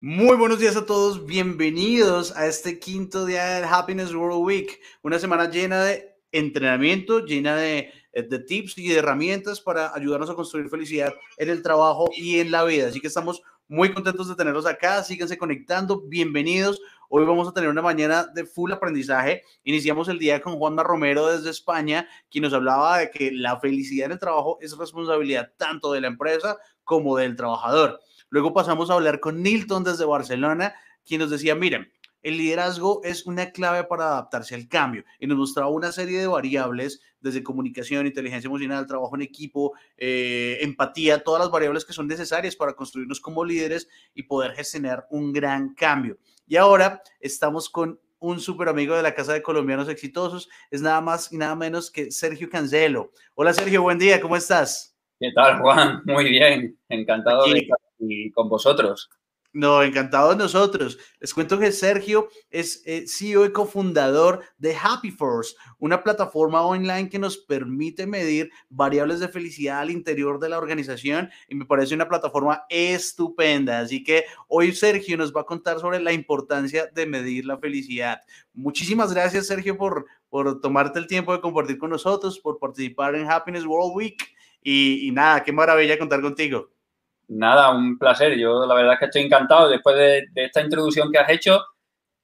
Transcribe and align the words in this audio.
Muy 0.00 0.36
buenos 0.36 0.60
días 0.60 0.76
a 0.76 0.86
todos, 0.86 1.26
bienvenidos 1.26 2.30
a 2.36 2.46
este 2.46 2.78
quinto 2.78 3.26
día 3.26 3.44
del 3.46 3.64
Happiness 3.64 4.14
World 4.14 4.46
Week, 4.46 4.80
una 5.02 5.18
semana 5.18 5.50
llena 5.50 5.82
de 5.82 6.14
entrenamiento, 6.30 7.26
llena 7.26 7.56
de, 7.56 7.90
eh, 8.12 8.22
de, 8.22 8.38
tips 8.38 8.78
y 8.78 8.86
de 8.90 8.98
herramientas 8.98 9.60
para 9.60 9.92
ayudarnos 9.92 10.30
a 10.30 10.36
construir 10.36 10.68
felicidad 10.68 11.12
en 11.36 11.50
el 11.50 11.64
trabajo 11.64 12.08
y 12.16 12.38
en 12.38 12.52
la 12.52 12.62
vida. 12.62 12.86
Así 12.86 13.00
que 13.00 13.08
estamos 13.08 13.42
muy 13.66 13.92
contentos 13.92 14.28
de 14.28 14.36
tenerlos 14.36 14.66
acá, 14.66 15.02
síganse 15.02 15.36
conectando, 15.36 16.00
bienvenidos. 16.02 16.80
Hoy 17.08 17.24
vamos 17.24 17.48
a 17.48 17.52
tener 17.52 17.68
una 17.68 17.82
mañana 17.82 18.24
de 18.32 18.44
full 18.44 18.70
aprendizaje. 18.70 19.42
Iniciamos 19.64 20.08
el 20.08 20.20
día 20.20 20.40
con 20.40 20.58
Juanma 20.58 20.84
Romero 20.84 21.26
desde 21.26 21.50
España, 21.50 22.08
quien 22.30 22.42
nos 22.44 22.52
hablaba 22.52 22.98
de 22.98 23.10
que 23.10 23.32
la 23.32 23.58
felicidad 23.58 24.06
en 24.06 24.12
el 24.12 24.20
trabajo 24.20 24.58
es 24.60 24.78
responsabilidad 24.78 25.50
tanto 25.56 25.90
de 25.92 26.02
la 26.02 26.06
empresa 26.06 26.56
como 26.84 27.16
del 27.16 27.34
trabajador. 27.34 27.98
Luego 28.30 28.52
pasamos 28.52 28.90
a 28.90 28.94
hablar 28.94 29.20
con 29.20 29.42
Nilton 29.42 29.84
desde 29.84 30.04
Barcelona, 30.04 30.74
quien 31.04 31.20
nos 31.20 31.30
decía, 31.30 31.54
miren, 31.54 31.90
el 32.22 32.36
liderazgo 32.36 33.00
es 33.04 33.26
una 33.26 33.52
clave 33.52 33.84
para 33.84 34.08
adaptarse 34.08 34.54
al 34.54 34.68
cambio 34.68 35.04
y 35.20 35.26
nos 35.26 35.38
mostraba 35.38 35.70
una 35.70 35.92
serie 35.92 36.18
de 36.18 36.26
variables 36.26 37.00
desde 37.20 37.42
comunicación, 37.42 38.06
inteligencia 38.06 38.48
emocional, 38.48 38.86
trabajo 38.86 39.14
en 39.14 39.22
equipo, 39.22 39.72
eh, 39.96 40.58
empatía, 40.60 41.22
todas 41.22 41.40
las 41.40 41.50
variables 41.50 41.84
que 41.84 41.92
son 41.92 42.08
necesarias 42.08 42.56
para 42.56 42.74
construirnos 42.74 43.20
como 43.20 43.44
líderes 43.44 43.88
y 44.14 44.24
poder 44.24 44.52
gestionar 44.52 45.06
un 45.10 45.32
gran 45.32 45.74
cambio. 45.74 46.18
Y 46.46 46.56
ahora 46.56 47.02
estamos 47.20 47.70
con 47.70 48.00
un 48.18 48.40
súper 48.40 48.68
amigo 48.68 48.96
de 48.96 49.02
la 49.02 49.14
Casa 49.14 49.32
de 49.32 49.42
Colombianos 49.42 49.88
Exitosos, 49.88 50.48
es 50.72 50.82
nada 50.82 51.00
más 51.00 51.32
y 51.32 51.38
nada 51.38 51.54
menos 51.54 51.90
que 51.90 52.10
Sergio 52.10 52.50
Cancelo. 52.50 53.12
Hola 53.34 53.52
Sergio, 53.52 53.82
buen 53.82 53.98
día, 53.98 54.20
¿cómo 54.20 54.36
estás? 54.36 54.96
¿Qué 55.20 55.30
tal, 55.32 55.60
Juan? 55.60 56.02
Muy 56.04 56.28
bien, 56.30 56.76
encantado 56.88 57.44
de 57.46 57.58
estar 57.58 57.78
y 57.98 58.30
con 58.32 58.48
vosotros. 58.48 59.10
No, 59.54 59.82
encantados 59.82 60.36
nosotros. 60.36 60.98
Les 61.20 61.32
cuento 61.32 61.58
que 61.58 61.72
Sergio 61.72 62.28
es 62.50 62.82
eh, 62.84 63.06
CEO 63.08 63.46
y 63.46 63.52
cofundador 63.52 64.42
de 64.58 64.76
Happy 64.76 65.10
Force, 65.10 65.56
una 65.78 66.02
plataforma 66.04 66.60
online 66.60 67.08
que 67.08 67.18
nos 67.18 67.38
permite 67.38 68.06
medir 68.06 68.50
variables 68.68 69.20
de 69.20 69.28
felicidad 69.28 69.80
al 69.80 69.90
interior 69.90 70.38
de 70.38 70.50
la 70.50 70.58
organización 70.58 71.30
y 71.48 71.54
me 71.54 71.64
parece 71.64 71.94
una 71.94 72.08
plataforma 72.08 72.64
estupenda. 72.68 73.80
Así 73.80 74.04
que 74.04 74.26
hoy 74.48 74.72
Sergio 74.72 75.16
nos 75.16 75.34
va 75.34 75.40
a 75.40 75.46
contar 75.46 75.80
sobre 75.80 75.98
la 76.00 76.12
importancia 76.12 76.86
de 76.94 77.06
medir 77.06 77.46
la 77.46 77.56
felicidad. 77.56 78.20
Muchísimas 78.52 79.14
gracias, 79.14 79.46
Sergio, 79.46 79.78
por, 79.78 80.04
por 80.28 80.60
tomarte 80.60 80.98
el 80.98 81.06
tiempo 81.06 81.32
de 81.32 81.40
compartir 81.40 81.78
con 81.78 81.88
nosotros, 81.88 82.38
por 82.38 82.58
participar 82.58 83.14
en 83.14 83.30
Happiness 83.30 83.64
World 83.64 83.96
Week 83.96 84.22
y, 84.62 85.08
y 85.08 85.10
nada, 85.10 85.42
qué 85.42 85.52
maravilla 85.52 85.98
contar 85.98 86.20
contigo. 86.20 86.68
Nada, 87.28 87.70
un 87.70 87.98
placer. 87.98 88.38
Yo 88.38 88.64
la 88.66 88.74
verdad 88.74 88.94
es 88.94 88.98
que 88.98 89.04
estoy 89.06 89.22
encantado 89.22 89.68
después 89.68 89.96
de, 89.96 90.24
esta 90.34 90.62
introducción 90.62 91.12
que 91.12 91.18
has 91.18 91.30
hecho. 91.30 91.62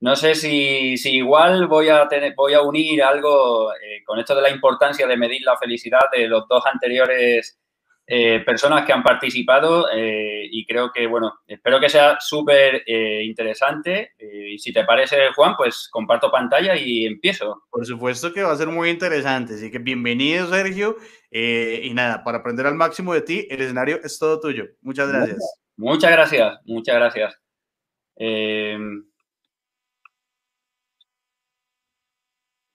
No 0.00 0.16
sé 0.16 0.34
si, 0.34 0.94
igual 1.05 1.66
voy 1.66 1.88
a, 1.88 2.08
tener, 2.08 2.34
voy 2.36 2.55
a 2.55 2.62
unir 2.62 3.02
algo 3.02 3.72
eh, 3.72 4.02
con 4.05 4.19
esto 4.19 4.34
de 4.34 4.42
la 4.42 4.50
importancia 4.50 5.06
de 5.06 5.16
medir 5.16 5.42
la 5.42 5.56
felicidad 5.56 6.11
de 6.12 6.27
los 6.27 6.46
dos 6.48 6.64
anteriores 6.66 7.58
eh, 8.06 8.41
personas 8.41 8.84
que 8.84 8.92
han 8.92 9.02
participado 9.02 9.88
eh, 9.91 10.46
y 10.50 10.66
creo 10.66 10.91
que, 10.92 11.06
bueno, 11.06 11.41
espero 11.46 11.80
que 11.80 11.89
sea 11.89 12.18
súper 12.20 12.83
interesante 12.86 14.12
y 14.18 14.58
si 14.58 14.72
te 14.74 14.84
parece, 14.84 15.33
Juan, 15.34 15.55
pues 15.56 15.89
comparto 15.91 16.30
pantalla 16.30 16.77
y 16.77 17.06
empiezo. 17.06 17.62
Por 17.70 17.86
supuesto 17.86 18.33
que 18.33 18.42
va 18.42 18.52
a 18.52 18.56
ser 18.56 18.68
muy 18.68 18.91
interesante, 18.91 19.55
así 19.55 19.70
que 19.70 19.78
bienvenido, 19.78 20.48
Sergio, 20.48 20.96
y 21.36 21.92
nada, 21.94 22.22
para 22.22 22.38
aprender 22.38 22.66
al 22.66 22.77
máximo 22.77 23.12
de 23.12 23.22
ti, 23.22 23.46
el 23.50 23.60
escenario 23.60 24.00
es 24.04 24.18
todo 24.18 24.38
tuyo. 24.40 24.66
Muchas 24.82 25.08
gracias. 25.08 25.38
Muchas 25.77 26.12
gracias, 26.12 26.60
muchas 26.64 26.94
gracias. 26.94 27.40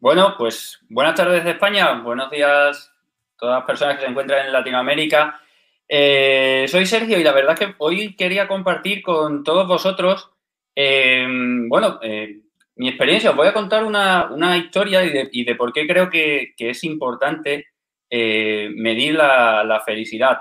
Bueno, 0.02 0.36
pues 0.38 0.80
buenas 0.90 1.16
tardes 1.16 1.44
de 1.44 1.52
España, 1.52 2.02
buenos 2.02 2.30
días 2.32 2.92
todas 3.40 3.60
las 3.60 3.66
personas 3.66 3.96
que 3.96 4.04
se 4.04 4.10
encuentran 4.10 4.46
en 4.46 4.54
Latinoamérica. 4.54 5.42
Eh, 5.88 6.66
soy 6.68 6.86
Sergio 6.86 7.20
y 7.20 7.24
la 7.24 7.32
verdad 7.32 7.54
es 7.54 7.60
que 7.60 7.76
hoy 7.80 8.16
quería 8.16 8.48
compartir 8.48 9.02
con 9.02 9.44
todos 9.44 9.68
vosotros, 9.68 10.30
eh, 10.76 11.26
bueno, 11.68 12.00
eh, 12.04 12.42
mi 12.76 12.90
experiencia. 12.90 13.32
Os 13.32 13.36
voy 13.36 13.48
a 13.48 13.54
contar 13.54 13.84
una, 13.84 14.58
historia 14.58 15.04
y 15.04 15.44
de, 15.44 15.56
por 15.56 15.74
qué 15.74 15.88
creo 15.88 16.10
que, 16.10 16.54
es 16.58 16.84
importante 16.84 17.68
medir 18.12 19.16
la, 19.16 19.82
felicidad. 19.86 20.40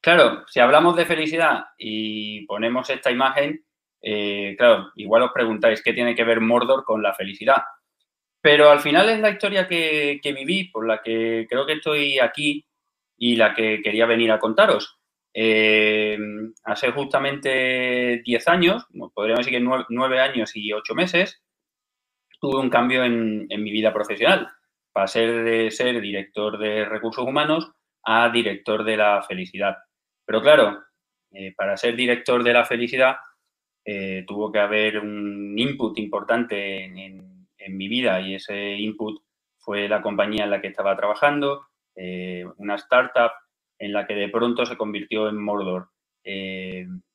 claro, 0.00 0.44
si 0.46 0.60
hablamos 0.60 0.96
de 0.96 1.06
felicidad 1.06 1.64
y 1.76 2.46
ponemos 2.46 2.88
esta 2.90 3.10
imagen, 3.10 3.64
claro, 4.56 4.92
igual 4.96 5.22
os 5.22 5.32
preguntáis 5.32 5.82
qué 5.82 5.92
tiene 5.92 6.14
que 6.14 6.24
ver 6.24 6.40
Mordor 6.40 6.84
con 6.84 7.02
la 7.02 7.14
felicidad. 7.14 7.62
Pero 8.40 8.70
al 8.70 8.80
final 8.80 9.08
es 9.08 9.20
la 9.20 9.30
historia 9.30 9.66
que, 9.66 10.20
viví, 10.24 10.64
por 10.70 10.86
la 10.86 11.02
que 11.02 11.46
creo 11.48 11.66
que 11.66 11.74
estoy 11.74 12.18
aquí 12.18 12.66
y 13.16 13.36
la 13.36 13.54
que 13.54 13.82
quería 13.82 14.06
venir 14.06 14.30
a 14.30 14.38
contaros. 14.38 14.98
Eh, 15.34 16.16
hace 16.64 16.92
justamente 16.92 18.22
10 18.24 18.48
años, 18.48 18.86
podríamos 19.12 19.44
decir 19.44 19.58
que 19.58 19.84
9, 19.88 20.20
años 20.20 20.52
y 20.54 20.72
8 20.72 20.94
meses, 20.94 21.42
tuve 22.40 22.60
un 22.60 22.70
cambio 22.70 23.04
en, 23.04 23.48
mi 23.48 23.70
vida 23.72 23.92
profesional. 23.92 24.48
Pasé 24.98 25.28
de 25.28 25.70
ser 25.70 26.00
director 26.00 26.58
de 26.58 26.84
recursos 26.84 27.24
humanos 27.24 27.70
a 28.02 28.30
director 28.30 28.82
de 28.82 28.96
la 28.96 29.22
felicidad. 29.22 29.76
Pero 30.26 30.42
claro, 30.42 30.76
eh, 31.30 31.54
para 31.56 31.76
ser 31.76 31.94
director 31.94 32.42
de 32.42 32.52
la 32.52 32.64
felicidad 32.64 33.14
eh, 33.84 34.24
tuvo 34.26 34.50
que 34.50 34.58
haber 34.58 34.98
un 34.98 35.56
input 35.56 35.96
importante 36.00 36.82
en 36.82 37.76
mi 37.76 37.86
vida 37.86 38.20
y 38.20 38.34
ese 38.34 38.74
input 38.74 39.22
fue 39.56 39.88
la 39.88 40.02
compañía 40.02 40.42
en 40.42 40.50
la 40.50 40.60
que 40.60 40.66
estaba 40.66 40.96
trabajando, 40.96 41.68
eh, 41.94 42.44
una 42.56 42.74
startup 42.74 43.30
en 43.78 43.92
la 43.92 44.04
que 44.04 44.14
de 44.14 44.28
pronto 44.28 44.66
se 44.66 44.76
convirtió 44.76 45.28
en 45.28 45.40
Mordor. 45.40 45.90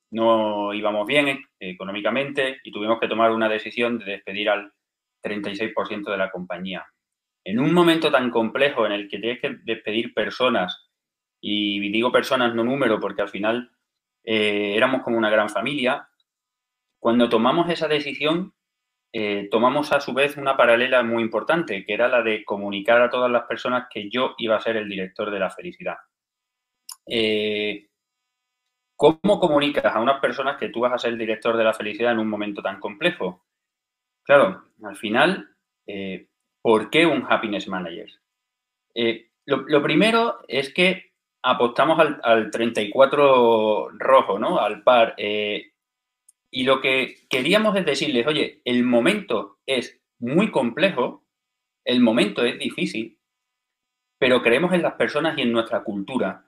No 0.10 0.74
íbamos 0.74 1.06
bien 1.06 1.38
económicamente 1.60 2.62
y 2.64 2.72
tuvimos 2.72 2.98
que 3.02 3.10
tomar 3.10 3.32
una 3.32 3.50
decisión 3.50 4.00
de 4.00 4.06
despedir 4.06 4.50
al 4.50 4.72
36% 5.22 6.10
de 6.10 6.18
la 6.18 6.32
compañía. 6.32 6.86
En 7.44 7.60
un 7.60 7.74
momento 7.74 8.12
tan 8.12 8.30
complejo 8.30 8.86
en 8.86 8.94
el 8.94 9.10
que 9.10 9.20
tienes 9.20 9.42
que 9.42 9.58
despedir 9.64 10.14
personas, 10.14 10.90
y 11.42 11.80
digo 11.92 12.12
personas 12.12 12.56
no 12.56 12.64
número 12.64 13.00
porque 13.00 13.22
al 13.22 13.30
final 13.30 13.72
eh, 14.24 14.76
éramos 14.76 15.02
como 15.04 15.18
una 15.18 15.30
gran 15.30 15.50
familia, 15.50 16.08
cuando 17.00 17.28
tomamos 17.28 17.70
esa 17.70 17.88
decisión 17.88 18.54
eh, 19.16 19.48
tomamos 19.52 19.92
a 19.92 20.00
su 20.00 20.12
vez 20.12 20.38
una 20.38 20.58
paralela 20.58 21.04
muy 21.04 21.22
importante, 21.22 21.86
que 21.86 21.94
era 21.94 22.08
la 22.08 22.24
de 22.24 22.44
comunicar 22.44 23.00
a 23.00 23.12
todas 23.12 23.30
las 23.30 23.44
personas 23.44 23.86
que 23.88 24.10
yo 24.10 24.34
iba 24.40 24.56
a 24.56 24.62
ser 24.62 24.76
el 24.76 24.90
director 24.90 25.30
de 25.30 25.40
la 25.40 25.52
felicidad. 25.52 25.98
Eh, 27.06 27.90
¿Cómo 28.96 29.40
comunicas 29.40 29.96
a 29.96 30.00
unas 30.00 30.20
personas 30.20 30.58
que 30.58 30.70
tú 30.70 30.80
vas 30.80 30.94
a 30.94 30.98
ser 30.98 31.12
el 31.12 31.20
director 31.20 31.56
de 31.58 31.64
la 31.64 31.74
felicidad 31.76 32.14
en 32.14 32.20
un 32.20 32.28
momento 32.28 32.64
tan 32.64 32.80
complejo? 32.80 33.46
Claro, 34.24 34.64
al 34.84 34.96
final, 34.96 35.50
¿por 36.64 36.90
qué 36.90 37.06
un 37.06 37.26
happiness 37.30 37.68
manager? 37.68 38.10
Lo, 39.46 39.84
primero 39.84 40.40
es 40.48 40.74
que 40.74 41.12
apostamos 41.44 42.00
al, 42.00 42.20
al 42.24 42.50
34 42.50 43.90
rojo, 44.00 44.40
¿no? 44.40 44.60
Al 44.60 44.82
par. 44.82 45.16
Y 45.18 46.64
lo 46.64 46.82
que 46.82 47.26
queríamos 47.30 47.76
es 47.76 47.86
decirles, 47.86 48.28
oye, 48.28 48.62
el 48.64 48.84
momento 48.84 49.60
es 49.66 50.00
muy 50.20 50.52
complejo, 50.52 51.26
el 51.84 52.00
momento 52.00 52.46
es 52.46 52.58
difícil, 52.60 53.20
pero 54.20 54.42
creemos 54.42 54.72
en 54.72 54.84
las 54.84 54.94
personas 54.94 55.38
y 55.38 55.42
en 55.42 55.52
nuestra 55.52 55.84
cultura. 55.84 56.48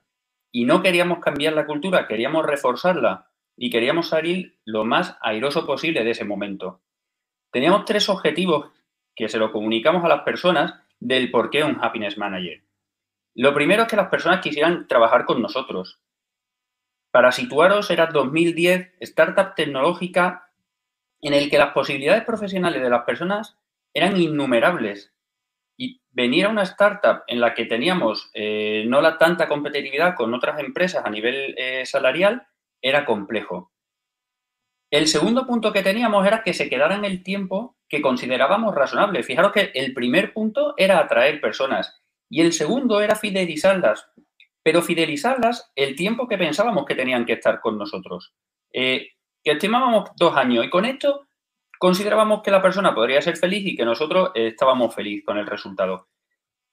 Y 0.53 0.65
no 0.65 0.81
queríamos 0.81 1.19
cambiar 1.19 1.53
la 1.53 1.65
cultura, 1.65 2.07
queríamos 2.07 2.45
reforzarla 2.45 3.31
y 3.57 3.69
queríamos 3.69 4.09
salir 4.09 4.59
lo 4.63 4.85
más 4.85 5.17
airoso 5.21 5.65
posible 5.65 6.03
de 6.03 6.11
ese 6.11 6.23
momento. 6.23 6.81
Teníamos 7.51 7.83
tres 7.85 8.07
objetivos 8.07 8.71
que 9.15 9.29
se 9.29 9.37
lo 9.37 9.51
comunicamos 9.51 10.03
a 10.03 10.09
las 10.09 10.21
personas 10.21 10.73
del 10.99 11.31
por 11.31 11.49
qué 11.49 11.63
un 11.63 11.77
happiness 11.83 12.17
manager. 12.17 12.63
Lo 13.33 13.53
primero 13.53 13.83
es 13.83 13.89
que 13.89 13.95
las 13.95 14.09
personas 14.09 14.41
quisieran 14.41 14.87
trabajar 14.87 15.25
con 15.25 15.41
nosotros, 15.41 15.99
para 17.15 17.31
situaros, 17.31 17.89
era 17.91 18.07
2010, 18.07 18.95
startup 18.99 19.55
tecnológica 19.55 20.51
en 21.21 21.33
el 21.33 21.49
que 21.49 21.57
las 21.57 21.71
posibilidades 21.71 22.25
profesionales 22.25 22.81
de 22.81 22.89
las 22.89 23.03
personas 23.05 23.57
eran 23.93 24.19
innumerables. 24.19 25.13
Y 25.77 26.01
venir 26.11 26.43
a 26.43 26.49
una 26.49 26.63
startup 26.63 27.23
en 27.27 27.39
la 27.39 27.53
que 27.53 27.63
teníamos 27.63 28.29
eh, 28.33 28.83
no 28.89 28.99
la 28.99 29.17
tanta 29.17 29.47
competitividad 29.47 30.15
con 30.15 30.33
otras 30.33 30.59
empresas 30.59 31.05
a 31.05 31.09
nivel 31.09 31.55
eh, 31.57 31.85
salarial 31.85 32.49
era 32.81 33.05
complejo. 33.05 33.71
El 34.91 35.07
segundo 35.07 35.47
punto 35.47 35.71
que 35.71 35.83
teníamos 35.83 36.27
era 36.27 36.43
que 36.43 36.53
se 36.53 36.69
quedara 36.69 36.95
en 36.95 37.05
el 37.05 37.23
tiempo 37.23 37.74
que 37.87 38.01
considerábamos 38.01 38.73
razonable. 38.73 39.23
Fijaros 39.23 39.51
que 39.51 39.71
el 39.73 39.93
primer 39.93 40.33
punto 40.33 40.73
era 40.77 40.99
atraer 40.99 41.41
personas 41.41 42.01
y 42.29 42.41
el 42.41 42.53
segundo 42.53 43.01
era 43.01 43.15
fidelizarlas 43.15 44.09
pero 44.65 44.81
fidelizarlas 44.81 45.71
el 45.75 45.95
tiempo 45.95 46.27
que 46.27 46.39
pensábamos 46.39 46.87
que 46.87 46.95
tenían 46.95 47.23
que 47.23 47.33
estar 47.33 47.61
con 47.61 47.77
nosotros. 47.77 48.33
Eh, 48.73 49.09
que 49.43 49.51
estimábamos 49.51 50.09
dos 50.15 50.35
años 50.35 50.65
y 50.65 50.71
con 50.71 50.85
esto 50.85 51.27
considerábamos 51.77 52.41
que 52.41 52.49
la 52.49 52.63
persona 52.63 52.95
podría 52.95 53.21
ser 53.21 53.37
feliz 53.37 53.63
y 53.63 53.75
que 53.75 53.85
nosotros 53.85 54.31
estábamos 54.33 54.95
felices 54.95 55.23
con 55.23 55.37
el 55.37 55.45
resultado. 55.45 56.07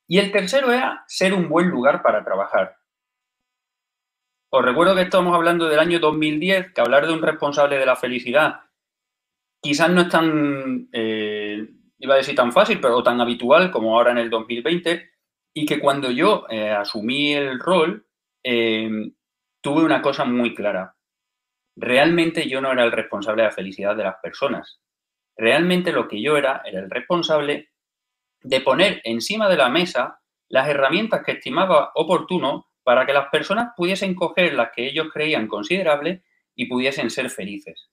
Y 0.08 0.20
el 0.20 0.32
tercero 0.32 0.72
era 0.72 1.04
ser 1.06 1.34
un 1.34 1.50
buen 1.50 1.68
lugar 1.68 2.02
para 2.02 2.24
trabajar. 2.24 2.78
Os 4.48 4.64
recuerdo 4.64 4.94
que 4.94 5.02
estamos 5.02 5.34
hablando 5.34 5.68
del 5.68 5.78
año 5.78 5.98
2010, 5.98 6.72
que 6.72 6.80
hablar 6.80 7.06
de 7.06 7.12
un 7.12 7.20
responsable 7.20 7.76
de 7.76 7.84
la 7.84 7.96
felicidad 7.96 8.60
quizás 9.62 9.90
no 9.90 10.02
es 10.02 10.08
tan, 10.08 10.88
eh, 10.92 11.66
iba 11.98 12.14
a 12.14 12.18
decir 12.18 12.34
tan 12.34 12.52
fácil, 12.52 12.80
pero 12.80 13.02
tan 13.02 13.20
habitual 13.20 13.70
como 13.70 13.96
ahora 13.96 14.10
en 14.10 14.18
el 14.18 14.28
2020, 14.28 15.10
y 15.54 15.66
que 15.66 15.78
cuando 15.78 16.10
yo 16.10 16.46
eh, 16.50 16.70
asumí 16.70 17.32
el 17.32 17.60
rol, 17.60 18.06
eh, 18.42 18.90
tuve 19.60 19.84
una 19.84 20.02
cosa 20.02 20.24
muy 20.24 20.54
clara. 20.54 20.96
Realmente 21.76 22.48
yo 22.48 22.60
no 22.60 22.72
era 22.72 22.84
el 22.84 22.92
responsable 22.92 23.42
de 23.42 23.48
la 23.48 23.54
felicidad 23.54 23.96
de 23.96 24.04
las 24.04 24.16
personas. 24.20 24.80
Realmente 25.36 25.92
lo 25.92 26.08
que 26.08 26.20
yo 26.20 26.36
era 26.36 26.62
era 26.64 26.80
el 26.80 26.90
responsable 26.90 27.70
de 28.42 28.60
poner 28.60 29.00
encima 29.04 29.48
de 29.48 29.56
la 29.56 29.68
mesa 29.68 30.20
las 30.48 30.68
herramientas 30.68 31.22
que 31.24 31.32
estimaba 31.32 31.92
oportuno 31.94 32.66
para 32.82 33.06
que 33.06 33.12
las 33.12 33.28
personas 33.28 33.72
pudiesen 33.76 34.14
coger 34.14 34.54
las 34.54 34.70
que 34.74 34.86
ellos 34.86 35.08
creían 35.12 35.46
considerables 35.46 36.22
y 36.54 36.66
pudiesen 36.66 37.08
ser 37.10 37.30
felices. 37.30 37.91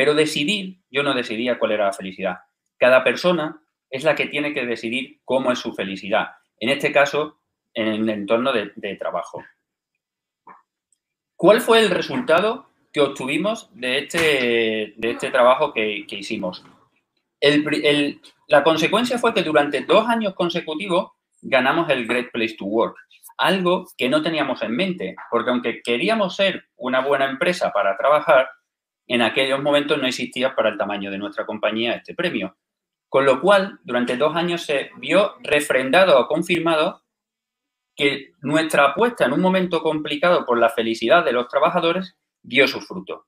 Pero 0.00 0.14
decidir, 0.14 0.78
yo 0.90 1.02
no 1.02 1.12
decidía 1.12 1.58
cuál 1.58 1.72
era 1.72 1.84
la 1.84 1.92
felicidad. 1.92 2.38
Cada 2.78 3.04
persona 3.04 3.60
es 3.90 4.02
la 4.02 4.14
que 4.14 4.28
tiene 4.28 4.54
que 4.54 4.64
decidir 4.64 5.20
cómo 5.26 5.52
es 5.52 5.58
su 5.58 5.74
felicidad. 5.74 6.28
En 6.58 6.70
este 6.70 6.90
caso, 6.90 7.42
en 7.74 7.86
el 7.86 8.08
entorno 8.08 8.50
de, 8.50 8.96
trabajo. 8.96 9.44
¿Cuál 11.36 11.60
fue 11.60 11.80
el 11.80 11.90
resultado 11.90 12.70
que 12.90 13.02
obtuvimos 13.02 13.68
de 13.74 13.98
este, 13.98 14.94
de 14.96 15.10
este 15.10 15.30
trabajo 15.30 15.74
que, 15.74 16.06
hicimos? 16.08 16.64
la 18.48 18.64
consecuencia 18.64 19.18
fue 19.18 19.34
que 19.34 19.42
durante 19.42 19.82
dos 19.82 20.08
años 20.08 20.32
consecutivos 20.32 21.10
ganamos 21.42 21.90
el 21.90 22.06
Great 22.06 22.32
Place 22.32 22.56
to 22.56 22.64
Work, 22.64 22.96
algo 23.36 23.84
que 23.98 24.08
no 24.08 24.22
teníamos 24.22 24.62
en 24.62 24.74
mente, 24.74 25.14
porque 25.30 25.50
aunque 25.50 25.82
queríamos 25.82 26.36
ser 26.36 26.64
una 26.76 27.00
buena 27.00 27.26
empresa 27.26 27.70
para 27.70 27.98
trabajar, 27.98 28.48
en 29.12 29.22
aquellos 29.22 29.60
momentos 29.60 29.98
no 29.98 30.06
existía 30.06 30.54
para 30.54 30.68
el 30.68 30.78
tamaño 30.78 31.10
de 31.10 31.18
nuestra 31.18 31.44
compañía 31.44 31.94
este 31.94 32.14
premio. 32.14 32.56
Con 33.08 33.24
lo 33.24 33.40
cual, 33.40 33.80
durante 33.82 34.16
dos 34.16 34.36
años 34.36 34.62
se 34.62 34.92
vio 34.98 35.34
refrendado 35.42 36.16
o 36.20 36.28
confirmado 36.28 37.02
que 37.96 38.34
nuestra 38.40 38.90
apuesta 38.90 39.24
en 39.24 39.32
un 39.32 39.40
momento 39.40 39.82
complicado 39.82 40.46
por 40.46 40.60
la 40.60 40.68
felicidad 40.68 41.24
de 41.24 41.32
los 41.32 41.48
trabajadores 41.48 42.16
dio 42.40 42.68
su 42.68 42.80
fruto. 42.80 43.26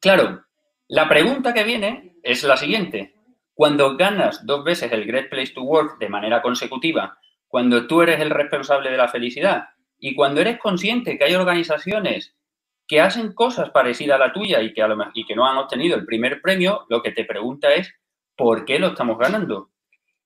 Claro, 0.00 0.42
la 0.88 1.06
pregunta 1.06 1.52
que 1.52 1.64
viene 1.64 2.16
es 2.22 2.42
la 2.44 2.56
siguiente. 2.56 3.14
Cuando 3.52 3.94
ganas 3.98 4.46
dos 4.46 4.64
veces 4.64 4.90
el 4.90 5.04
Great 5.04 5.28
Place 5.28 5.52
to 5.52 5.64
Work 5.64 5.98
de 5.98 6.08
manera 6.08 6.40
consecutiva, 6.40 7.18
cuando 7.46 7.86
tú 7.86 8.00
eres 8.00 8.20
el 8.20 8.30
responsable 8.30 8.90
de 8.90 8.96
la 8.96 9.08
felicidad 9.08 9.68
y 9.98 10.14
cuando 10.14 10.40
eres 10.40 10.58
consciente 10.58 11.18
que 11.18 11.24
hay 11.24 11.34
organizaciones 11.34 12.37
que 12.88 13.02
hacen 13.02 13.34
cosas 13.34 13.70
parecidas 13.70 14.16
a 14.16 14.26
la 14.26 14.32
tuya 14.32 14.62
y 14.62 14.72
que, 14.72 15.36
no 15.36 15.46
han 15.46 15.58
obtenido 15.58 15.94
el 15.94 16.06
primer 16.06 16.40
premio, 16.40 16.86
lo 16.88 17.02
que 17.02 17.12
te 17.12 17.26
pregunta 17.26 17.74
es, 17.74 17.94
¿por 18.34 18.64
qué 18.64 18.78
lo 18.78 18.88
estamos 18.88 19.18
ganando? 19.18 19.70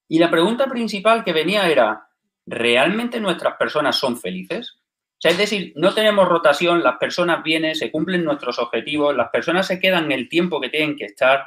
Y 0.08 0.20
la 0.20 0.30
pregunta 0.30 0.66
principal 0.66 1.24
que 1.24 1.32
venía 1.32 1.68
era, 1.68 2.08
¿realmente 2.46 3.20
nuestras 3.20 3.56
personas 3.56 3.96
son 3.96 4.16
felices? 4.16 4.76
O 4.78 5.18
sea, 5.18 5.32
es 5.32 5.38
decir, 5.38 5.72
no 5.74 5.92
tenemos 5.92 6.28
rotación, 6.28 6.84
las 6.84 6.98
personas 6.98 7.42
vienen, 7.42 7.74
se 7.74 7.90
cumplen 7.90 8.24
nuestros 8.24 8.60
objetivos, 8.60 9.16
las 9.16 9.30
personas 9.30 9.66
se 9.66 9.80
quedan 9.80 10.12
el 10.12 10.28
tiempo 10.28 10.60
que 10.60 10.68
tienen 10.68 10.96
que 10.96 11.06
estar, 11.06 11.44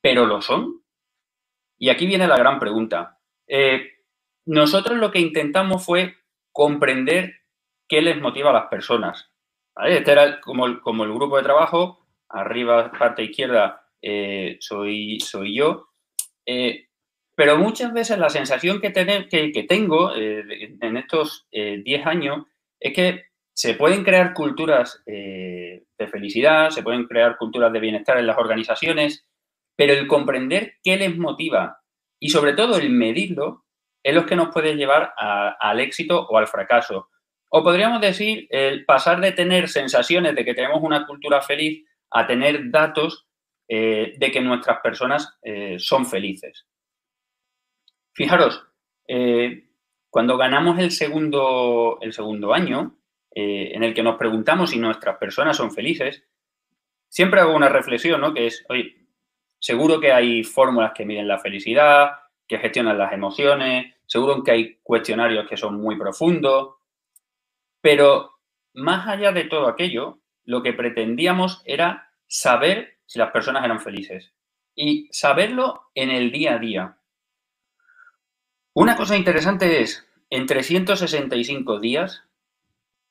pero 0.00 0.26
lo 0.26 0.40
son. 0.42 0.82
Y 1.76 1.88
aquí 1.88 2.06
viene 2.06 2.28
la 2.28 2.36
gran 2.36 2.60
pregunta. 2.60 3.18
Eh, 3.48 4.04
nosotros 4.46 4.96
lo 4.98 5.10
que 5.10 5.20
intentamos 5.20 5.84
fue 5.84 6.16
comprender 6.52 7.34
qué 7.88 8.00
les 8.00 8.20
motiva 8.20 8.50
a 8.50 8.54
las 8.54 8.66
personas. 8.66 9.29
Este 9.84 10.12
era 10.12 10.40
como 10.40 10.66
el, 10.66 10.80
grupo 11.14 11.36
de 11.36 11.42
trabajo, 11.42 12.06
arriba, 12.28 12.90
parte 12.92 13.24
izquierda, 13.24 13.86
eh, 14.02 14.56
soy, 14.60 15.18
soy 15.20 15.56
yo. 15.56 15.88
Eh, 16.44 16.88
pero 17.34 17.56
muchas 17.56 17.92
veces 17.92 18.18
la 18.18 18.28
sensación 18.28 18.80
que, 18.80 18.92
que, 18.92 19.66
tengo 19.68 20.14
eh, 20.14 20.76
en 20.80 20.96
estos 20.96 21.46
10 21.50 22.06
años 22.06 22.46
es 22.78 22.92
que 22.92 23.24
se 23.54 23.74
pueden 23.74 24.04
crear 24.04 24.34
culturas 24.34 25.02
de 25.06 26.08
felicidad, 26.10 26.70
se 26.70 26.82
pueden 26.82 27.04
crear 27.04 27.36
culturas 27.38 27.72
de 27.72 27.80
bienestar 27.80 28.18
en 28.18 28.26
las 28.26 28.36
organizaciones, 28.36 29.26
pero 29.76 29.94
el 29.94 30.06
comprender 30.06 30.74
qué 30.82 30.96
les 30.96 31.16
motiva 31.16 31.80
y 32.20 32.28
sobre 32.28 32.52
todo 32.52 32.76
el 32.76 32.90
medirlo 32.90 33.64
es 34.02 34.14
lo 34.14 34.26
que 34.26 34.36
nos 34.36 34.48
puede 34.48 34.76
llevar 34.76 35.12
al 35.16 35.80
éxito 35.80 36.26
o 36.28 36.38
al 36.38 36.46
fracaso. 36.46 37.08
O 37.52 37.64
podríamos 37.64 38.00
decir 38.00 38.46
el 38.50 38.84
pasar 38.84 39.20
de 39.20 39.32
tener 39.32 39.68
sensaciones 39.68 40.34
de 40.34 40.44
que 40.44 40.54
tenemos 40.54 40.82
una 40.82 41.06
cultura 41.06 41.42
feliz 41.42 41.84
a 42.10 42.26
tener 42.26 42.70
datos 42.70 43.26
eh, 43.68 44.14
de 44.16 44.30
que 44.30 44.40
nuestras 44.40 44.80
personas 44.80 45.38
eh, 45.42 45.76
son 45.78 46.06
felices. 46.06 46.66
Fijaros, 48.12 48.64
eh, 49.06 49.68
cuando 50.08 50.36
ganamos 50.36 50.78
el 50.78 50.92
segundo, 50.92 51.98
el 52.00 52.12
segundo 52.12 52.52
año, 52.52 52.96
en 53.32 53.84
el 53.84 53.94
que 53.94 54.02
nos 54.02 54.16
preguntamos 54.16 54.70
si 54.70 54.78
nuestras 54.80 55.16
personas 55.16 55.56
son 55.56 55.70
felices, 55.70 56.24
siempre 57.08 57.40
hago 57.40 57.54
una 57.54 57.68
reflexión, 57.68 58.20
¿no? 58.20 58.34
Que 58.34 58.46
es, 58.46 58.66
oye, 58.68 59.06
seguro 59.60 60.00
que 60.00 60.12
hay 60.12 60.42
fórmulas 60.42 60.90
que 60.92 61.06
miden 61.06 61.28
la 61.28 61.38
felicidad, 61.38 62.10
que 62.48 62.58
gestionan 62.58 62.98
las 62.98 63.12
emociones, 63.12 63.94
seguro 64.04 64.42
que 64.42 64.50
hay 64.50 64.80
cuestionarios 64.82 65.48
que 65.48 65.56
son 65.56 65.80
muy 65.80 65.96
profundos, 65.96 66.79
pero 67.80 68.32
más 68.74 69.08
allá 69.08 69.32
de 69.32 69.44
todo 69.44 69.68
aquello, 69.68 70.20
lo 70.44 70.62
que 70.62 70.72
pretendíamos 70.72 71.62
era 71.64 72.12
saber 72.26 72.98
si 73.06 73.18
las 73.18 73.30
personas 73.30 73.64
eran 73.64 73.80
felices 73.80 74.32
y 74.74 75.08
saberlo 75.12 75.90
en 75.94 76.10
el 76.10 76.30
día 76.30 76.54
a 76.54 76.58
día. 76.58 76.96
Una 78.72 78.96
cosa 78.96 79.16
interesante 79.16 79.80
es, 79.80 80.06
en 80.30 80.46
365 80.46 81.80
días 81.80 82.24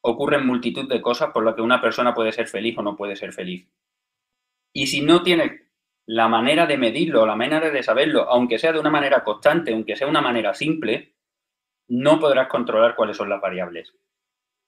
ocurren 0.02 0.46
multitud 0.46 0.88
de 0.88 1.02
cosas 1.02 1.32
por 1.32 1.44
las 1.44 1.56
que 1.56 1.62
una 1.62 1.82
persona 1.82 2.14
puede 2.14 2.32
ser 2.32 2.48
feliz 2.48 2.78
o 2.78 2.82
no 2.82 2.96
puede 2.96 3.16
ser 3.16 3.34
feliz. 3.34 3.68
Y 4.72 4.88
si 4.88 5.02
no 5.02 5.22
tiene 5.24 5.70
la 6.06 6.28
manera 6.28 6.66
de 6.66 6.78
medirlo, 6.78 7.26
la 7.26 7.36
manera 7.36 7.70
de 7.70 7.84
saberlo, 7.84 8.30
aunque 8.30 8.58
sea 8.58 8.72
de 8.72 8.80
una 8.80 8.90
manera 8.90 9.24
constante, 9.24 9.74
aunque 9.74 9.96
sea 9.96 10.08
de 10.08 10.12
una 10.12 10.22
manera 10.22 10.54
simple, 10.54 11.14
no 11.90 12.20
podrás 12.20 12.48
controlar 12.48 12.96
cuáles 12.96 13.18
son 13.18 13.30
las 13.30 13.42
variables. 13.42 13.94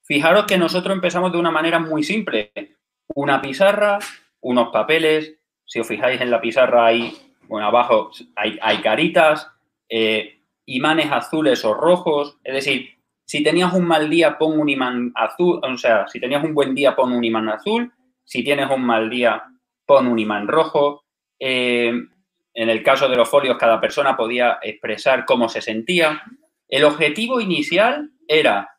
Fijaros 0.03 0.45
que 0.45 0.57
nosotros 0.57 0.95
empezamos 0.95 1.31
de 1.31 1.37
una 1.37 1.51
manera 1.51 1.79
muy 1.79 2.03
simple. 2.03 2.51
Una 3.15 3.41
pizarra, 3.41 3.99
unos 4.41 4.69
papeles. 4.69 5.35
Si 5.65 5.79
os 5.79 5.87
fijáis 5.87 6.19
en 6.21 6.31
la 6.31 6.41
pizarra 6.41 6.85
ahí, 6.85 7.15
bueno, 7.47 7.67
abajo 7.67 8.11
hay, 8.35 8.77
caritas, 8.81 9.47
eh, 9.89 10.39
imanes 10.65 11.11
azules 11.11 11.63
o 11.65 11.73
rojos. 11.73 12.37
Es 12.43 12.53
decir, 12.53 12.97
si 13.25 13.43
tenías 13.43 13.73
un 13.73 13.85
mal 13.85 14.09
día, 14.09 14.37
pon 14.37 14.59
un 14.59 14.69
imán 14.69 15.11
azul. 15.15 15.59
O 15.63 15.77
sea, 15.77 16.07
si 16.07 16.19
tenías 16.19 16.43
un 16.43 16.53
buen 16.53 16.75
día, 16.75 16.95
pon 16.95 17.13
un 17.13 17.23
imán 17.23 17.49
azul. 17.49 17.91
Si 18.23 18.43
tienes 18.43 18.69
un 18.69 18.83
mal 18.83 19.09
día, 19.09 19.43
pon 19.85 20.07
un 20.07 20.19
imán 20.19 20.47
rojo. 20.47 21.03
Eh, 21.39 21.93
en 22.53 22.69
el 22.69 22.83
caso 22.83 23.07
de 23.07 23.15
los 23.15 23.29
folios, 23.29 23.57
cada 23.57 23.79
persona 23.79 24.17
podía 24.17 24.59
expresar 24.61 25.25
cómo 25.25 25.47
se 25.47 25.61
sentía. 25.61 26.21
El 26.67 26.83
objetivo 26.83 27.39
inicial 27.39 28.11
era 28.27 28.70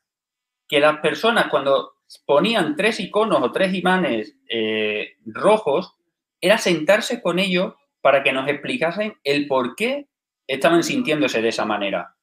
que 0.73 0.81
las 0.81 1.00
personas 1.00 1.49
cuando 1.50 1.97
ponían 2.25 2.76
tres 2.76 2.99
iconos 2.99 3.43
o 3.43 3.52
tres 3.52 3.75
imanes 3.75 4.38
eh, 4.49 5.17
rojos, 5.26 5.95
era 6.41 6.57
sentarse 6.57 7.21
con 7.21 7.38
ellos 7.38 7.75
para 8.00 8.23
que 8.23 8.33
nos 8.33 8.49
explicasen 8.49 9.19
el 9.23 9.47
por 9.49 9.76
qué 9.76 10.09
estaban 10.47 10.83
sintiéndose 10.83 11.43
de 11.43 11.50
esa 11.50 11.67
manera 11.67 12.17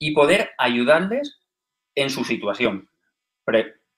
y 0.00 0.12
poder 0.14 0.50
ayudarles 0.58 1.38
en 1.94 2.10
su 2.10 2.24
situación 2.24 2.90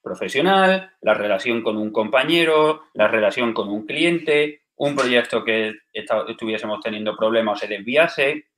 profesional, 0.03 0.93
la 1.01 1.15
relación 1.15 1.63
con 1.63 1.79
un 1.79 1.93
compañero, 1.93 2.83
la 2.93 3.09
relación 3.09 3.55
con 3.55 3.71
un 3.71 3.87
cliente, 3.87 4.65
un 4.77 4.95
proyecto 4.95 5.45
que 5.45 5.73
estuviésemos 5.95 6.81
teniendo 6.83 7.17
problemas 7.17 7.57
o 7.57 7.61
se 7.61 7.69
desviase. 7.69 8.49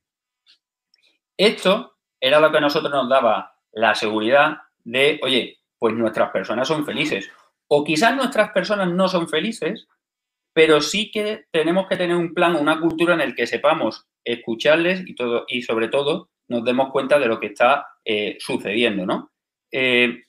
Esto 1.37 1.99
era 2.19 2.41
lo 2.41 2.51
que 2.51 2.57
a 2.57 2.61
nosotros 2.61 2.91
nos 2.91 3.07
daba 3.07 3.55
la 3.71 3.95
seguridad 3.95 4.57
de, 4.85 5.19
oye, 5.23 5.59
pues 5.77 5.93
nuestras 5.93 6.31
personas 6.31 6.67
son 6.67 6.85
felices. 6.85 7.29
O 7.67 7.83
quizás 7.83 8.15
nuestras 8.15 8.51
personas 8.51 8.89
no 8.91 9.09
son 9.09 9.27
felices, 9.27 9.87
pero 10.53 10.79
sí 10.81 11.11
que 11.11 11.45
tenemos 11.51 11.87
que 11.87 11.97
tener 11.97 12.15
un 12.15 12.33
plan, 12.33 12.55
una 12.55 12.79
cultura 12.79 13.13
en 13.13 13.21
el 13.21 13.35
que 13.35 13.47
sepamos 13.47 14.07
escucharles 14.23 15.03
y, 15.05 15.15
todo, 15.15 15.45
y 15.47 15.63
sobre 15.63 15.89
todo 15.89 16.29
nos 16.47 16.63
demos 16.63 16.91
cuenta 16.91 17.19
de 17.19 17.27
lo 17.27 17.39
que 17.39 17.47
está 17.47 17.87
eh, 18.05 18.37
sucediendo, 18.39 19.05
¿no? 19.05 19.31
Eh, 19.71 20.23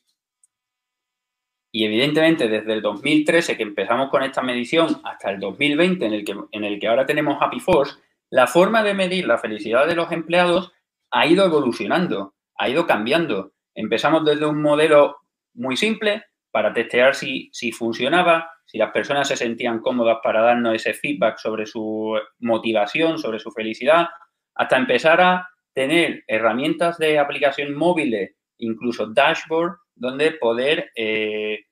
Y 1.73 1.85
evidentemente 1.85 2.49
desde 2.49 2.73
el 2.73 2.81
2013 2.81 3.57
que 3.57 3.63
empezamos 3.63 4.09
con 4.09 4.23
esta 4.23 4.41
medición 4.43 5.01
hasta 5.05 5.31
el 5.31 5.41
2020 5.41 6.07
en 6.07 6.13
el 6.15 6.25
que, 6.25 6.35
en 6.53 6.65
el 6.65 6.81
que 6.81 6.89
ahora 6.89 7.05
tenemos 7.05 7.37
Happy 7.41 7.61
Force, 7.61 7.97
la 8.31 8.47
forma 8.47 8.83
de 8.83 8.95
medir 8.95 9.27
la 9.27 9.39
felicidad 9.39 9.87
de 9.87 9.95
los 9.95 10.11
empleados 10.11 10.73
ha 11.11 11.27
ido 11.27 11.45
evolucionando, 11.45 12.35
ha 12.57 12.69
ido 12.71 12.87
cambiando. 12.87 13.53
Empezamos 13.77 14.25
desde 14.25 14.47
un 14.47 14.61
modelo 14.61 15.19
muy 15.55 15.77
simple 15.77 16.25
para 16.51 16.73
testear 16.73 17.15
si, 17.15 17.51
si 17.53 17.71
funcionaba, 17.71 18.51
si 18.65 18.79
las 18.79 18.91
personas 18.91 19.29
se 19.29 19.37
sentían 19.37 19.81
cómodas 19.81 20.19
para 20.23 20.41
darnos 20.41 20.75
ese 20.75 20.95
feedback 20.95 21.39
sobre 21.39 21.67
su 21.67 22.19
motivación, 22.39 23.19
sobre 23.19 23.39
su 23.39 23.53
felicidad, 23.53 24.09
hasta 24.55 24.79
empezar 24.79 25.21
a 25.21 25.49
tener 25.75 26.25
herramientas 26.27 26.97
de 26.97 27.19
aplicación 27.19 27.75
móviles, 27.75 28.35
incluso 28.57 29.09
dashboard, 29.09 29.77
donde 29.95 30.33
poder 30.33 30.91
eh, 30.97 31.67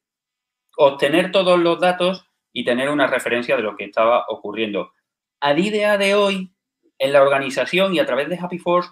obtener 0.76 1.32
todos 1.32 1.58
los 1.58 1.80
datos 1.80 2.26
y 2.52 2.66
tener 2.66 2.90
una 2.90 3.06
referencia 3.06 3.56
de 3.56 3.62
lo 3.62 3.76
que 3.76 3.84
estaba 3.84 4.26
ocurriendo. 4.28 4.92
A 5.40 5.54
día 5.54 5.96
de 5.96 6.14
hoy, 6.14 6.52
en 6.98 7.12
la 7.14 7.22
organización 7.22 7.94
y 7.94 7.98
a 7.98 8.06
través 8.06 8.28
de 8.28 8.38
Happy 8.38 8.58
Force, 8.58 8.90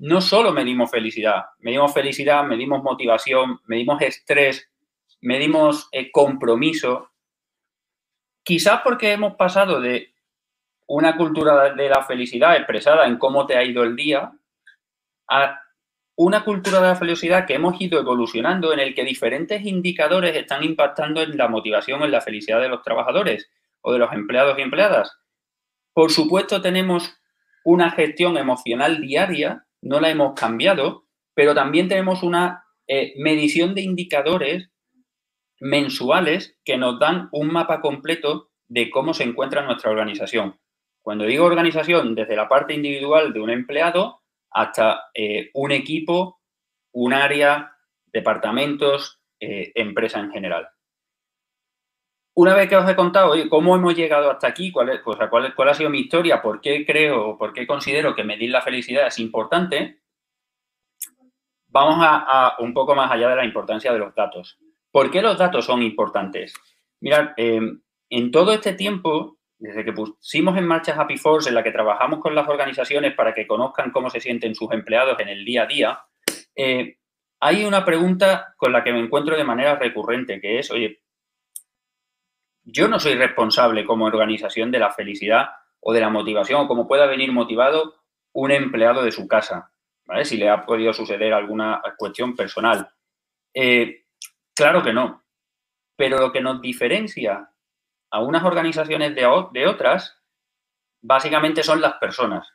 no 0.00 0.22
solo 0.22 0.52
medimos 0.52 0.90
felicidad, 0.90 1.44
medimos 1.58 1.92
felicidad, 1.92 2.42
medimos 2.44 2.82
motivación, 2.82 3.60
medimos 3.66 4.00
estrés, 4.00 4.70
medimos 5.20 5.88
eh, 5.92 6.10
compromiso. 6.10 7.10
Quizás 8.42 8.80
porque 8.82 9.12
hemos 9.12 9.36
pasado 9.36 9.78
de 9.78 10.14
una 10.86 11.16
cultura 11.16 11.74
de 11.74 11.88
la 11.90 12.02
felicidad 12.02 12.56
expresada 12.56 13.06
en 13.06 13.18
cómo 13.18 13.46
te 13.46 13.56
ha 13.56 13.62
ido 13.62 13.82
el 13.82 13.94
día 13.94 14.32
a 15.28 15.60
una 16.16 16.44
cultura 16.44 16.80
de 16.80 16.88
la 16.88 16.96
felicidad 16.96 17.46
que 17.46 17.54
hemos 17.54 17.78
ido 17.78 18.00
evolucionando 18.00 18.72
en 18.72 18.80
el 18.80 18.94
que 18.94 19.04
diferentes 19.04 19.64
indicadores 19.66 20.34
están 20.34 20.64
impactando 20.64 21.20
en 21.20 21.36
la 21.36 21.48
motivación, 21.48 22.02
en 22.02 22.10
la 22.10 22.22
felicidad 22.22 22.60
de 22.60 22.70
los 22.70 22.82
trabajadores 22.82 23.50
o 23.82 23.92
de 23.92 23.98
los 23.98 24.12
empleados 24.14 24.58
y 24.58 24.62
empleadas. 24.62 25.14
Por 25.92 26.10
supuesto, 26.10 26.62
tenemos 26.62 27.14
una 27.64 27.90
gestión 27.90 28.38
emocional 28.38 29.02
diaria, 29.02 29.66
no 29.82 30.00
la 30.00 30.10
hemos 30.10 30.34
cambiado, 30.34 31.06
pero 31.34 31.54
también 31.54 31.88
tenemos 31.88 32.22
una 32.22 32.64
eh, 32.86 33.14
medición 33.16 33.74
de 33.74 33.82
indicadores 33.82 34.70
mensuales 35.60 36.58
que 36.64 36.76
nos 36.76 36.98
dan 36.98 37.28
un 37.32 37.52
mapa 37.52 37.80
completo 37.80 38.50
de 38.68 38.90
cómo 38.90 39.14
se 39.14 39.24
encuentra 39.24 39.62
nuestra 39.62 39.90
organización. 39.90 40.58
Cuando 41.02 41.24
digo 41.24 41.44
organización, 41.44 42.14
desde 42.14 42.36
la 42.36 42.48
parte 42.48 42.74
individual 42.74 43.32
de 43.32 43.40
un 43.40 43.50
empleado 43.50 44.20
hasta 44.50 45.04
eh, 45.14 45.50
un 45.54 45.72
equipo, 45.72 46.40
un 46.92 47.12
área, 47.12 47.76
departamentos, 48.06 49.20
eh, 49.38 49.72
empresa 49.74 50.20
en 50.20 50.30
general. 50.30 50.68
Una 52.40 52.54
vez 52.54 52.70
que 52.70 52.76
os 52.76 52.88
he 52.88 52.96
contado 52.96 53.34
cómo 53.50 53.76
hemos 53.76 53.94
llegado 53.94 54.30
hasta 54.30 54.46
aquí, 54.46 54.72
cuál, 54.72 54.88
ha 54.88 55.74
sido 55.74 55.90
mi 55.90 55.98
historia, 55.98 56.40
por 56.40 56.62
qué 56.62 56.86
creo, 56.86 57.36
por 57.36 57.52
qué 57.52 57.66
considero 57.66 58.14
que 58.14 58.24
medir 58.24 58.48
la 58.48 58.62
felicidad 58.62 59.08
es 59.08 59.18
importante, 59.18 59.98
vamos 61.66 61.98
a, 62.00 62.56
un 62.60 62.72
poco 62.72 62.94
más 62.94 63.10
allá 63.10 63.28
de 63.28 63.36
la 63.36 63.44
importancia 63.44 63.92
de 63.92 63.98
los 63.98 64.14
datos. 64.14 64.58
¿Por 64.90 65.10
qué 65.10 65.20
los 65.20 65.36
datos 65.36 65.66
son 65.66 65.82
importantes? 65.82 66.54
Mirad, 67.00 67.32
eh, 67.36 67.60
en 68.08 68.30
todo 68.30 68.54
este 68.54 68.72
tiempo 68.72 69.36
desde 69.58 69.84
que 69.84 69.92
pusimos 69.92 70.56
en 70.56 70.66
marcha 70.66 70.98
Happy 70.98 71.18
Force, 71.18 71.50
en 71.50 71.54
la 71.54 71.62
que 71.62 71.72
trabajamos 71.72 72.20
con 72.20 72.34
las 72.34 72.48
organizaciones 72.48 73.12
para 73.12 73.34
que 73.34 73.46
conozcan 73.46 73.90
cómo 73.90 74.08
se 74.08 74.18
sienten 74.18 74.54
sus 74.54 74.72
empleados 74.72 75.20
en 75.20 75.28
el 75.28 75.44
día 75.44 75.64
a 75.64 75.66
día, 75.66 76.00
eh, 76.56 76.96
hay 77.38 77.66
una 77.66 77.84
pregunta 77.84 78.54
con 78.56 78.72
la 78.72 78.82
que 78.82 78.94
me 78.94 79.00
encuentro 79.00 79.36
de 79.36 79.44
manera 79.44 79.76
recurrente, 79.76 80.40
que 80.40 80.58
es, 80.58 80.70
oye, 80.70 81.02
yo 82.72 82.88
no 82.88 82.98
soy 83.00 83.14
responsable 83.14 83.84
como 83.84 84.06
organización 84.06 84.70
de 84.70 84.78
la 84.78 84.90
felicidad 84.90 85.50
o 85.80 85.92
de 85.92 86.00
la 86.00 86.10
motivación, 86.10 86.62
o 86.62 86.68
como 86.68 86.86
pueda 86.86 87.06
venir 87.06 87.32
motivado 87.32 87.96
un 88.32 88.50
empleado 88.50 89.02
de 89.02 89.12
su 89.12 89.26
casa, 89.26 89.72
¿vale? 90.04 90.24
Si 90.24 90.36
le 90.36 90.48
ha 90.48 90.64
podido 90.64 90.92
suceder 90.92 91.32
alguna 91.32 91.80
cuestión 91.96 92.36
personal. 92.36 92.90
Eh, 93.54 94.04
claro 94.54 94.82
que 94.82 94.92
no. 94.92 95.24
Pero 95.96 96.18
lo 96.18 96.32
que 96.32 96.40
nos 96.40 96.60
diferencia 96.60 97.50
a 98.10 98.20
unas 98.20 98.44
organizaciones 98.44 99.14
de, 99.14 99.26
de 99.52 99.66
otras, 99.66 100.20
básicamente 101.02 101.62
son 101.62 101.80
las 101.80 101.94
personas. 101.94 102.48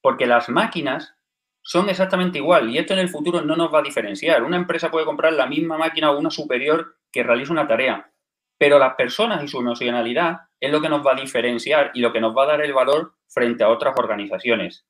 Porque 0.00 0.26
las 0.26 0.48
máquinas 0.48 1.14
son 1.62 1.88
exactamente 1.88 2.38
igual 2.38 2.70
y 2.70 2.78
esto 2.78 2.94
en 2.94 3.00
el 3.00 3.08
futuro 3.08 3.42
no 3.42 3.56
nos 3.56 3.72
va 3.72 3.80
a 3.80 3.82
diferenciar. 3.82 4.42
Una 4.42 4.56
empresa 4.56 4.90
puede 4.90 5.04
comprar 5.04 5.32
la 5.34 5.46
misma 5.46 5.76
máquina 5.76 6.10
o 6.10 6.18
una 6.18 6.30
superior 6.30 6.96
que 7.12 7.22
realiza 7.22 7.52
una 7.52 7.68
tarea, 7.68 8.10
pero 8.58 8.78
las 8.78 8.96
personas 8.96 9.42
y 9.42 9.48
su 9.48 9.60
emocionalidad 9.60 10.40
es 10.60 10.70
lo 10.70 10.80
que 10.80 10.88
nos 10.88 11.06
va 11.06 11.12
a 11.12 11.20
diferenciar 11.20 11.92
y 11.94 12.00
lo 12.00 12.12
que 12.12 12.20
nos 12.20 12.36
va 12.36 12.42
a 12.42 12.48
dar 12.48 12.60
el 12.60 12.72
valor 12.72 13.14
frente 13.28 13.62
a 13.62 13.68
otras 13.68 13.94
organizaciones. 13.96 14.84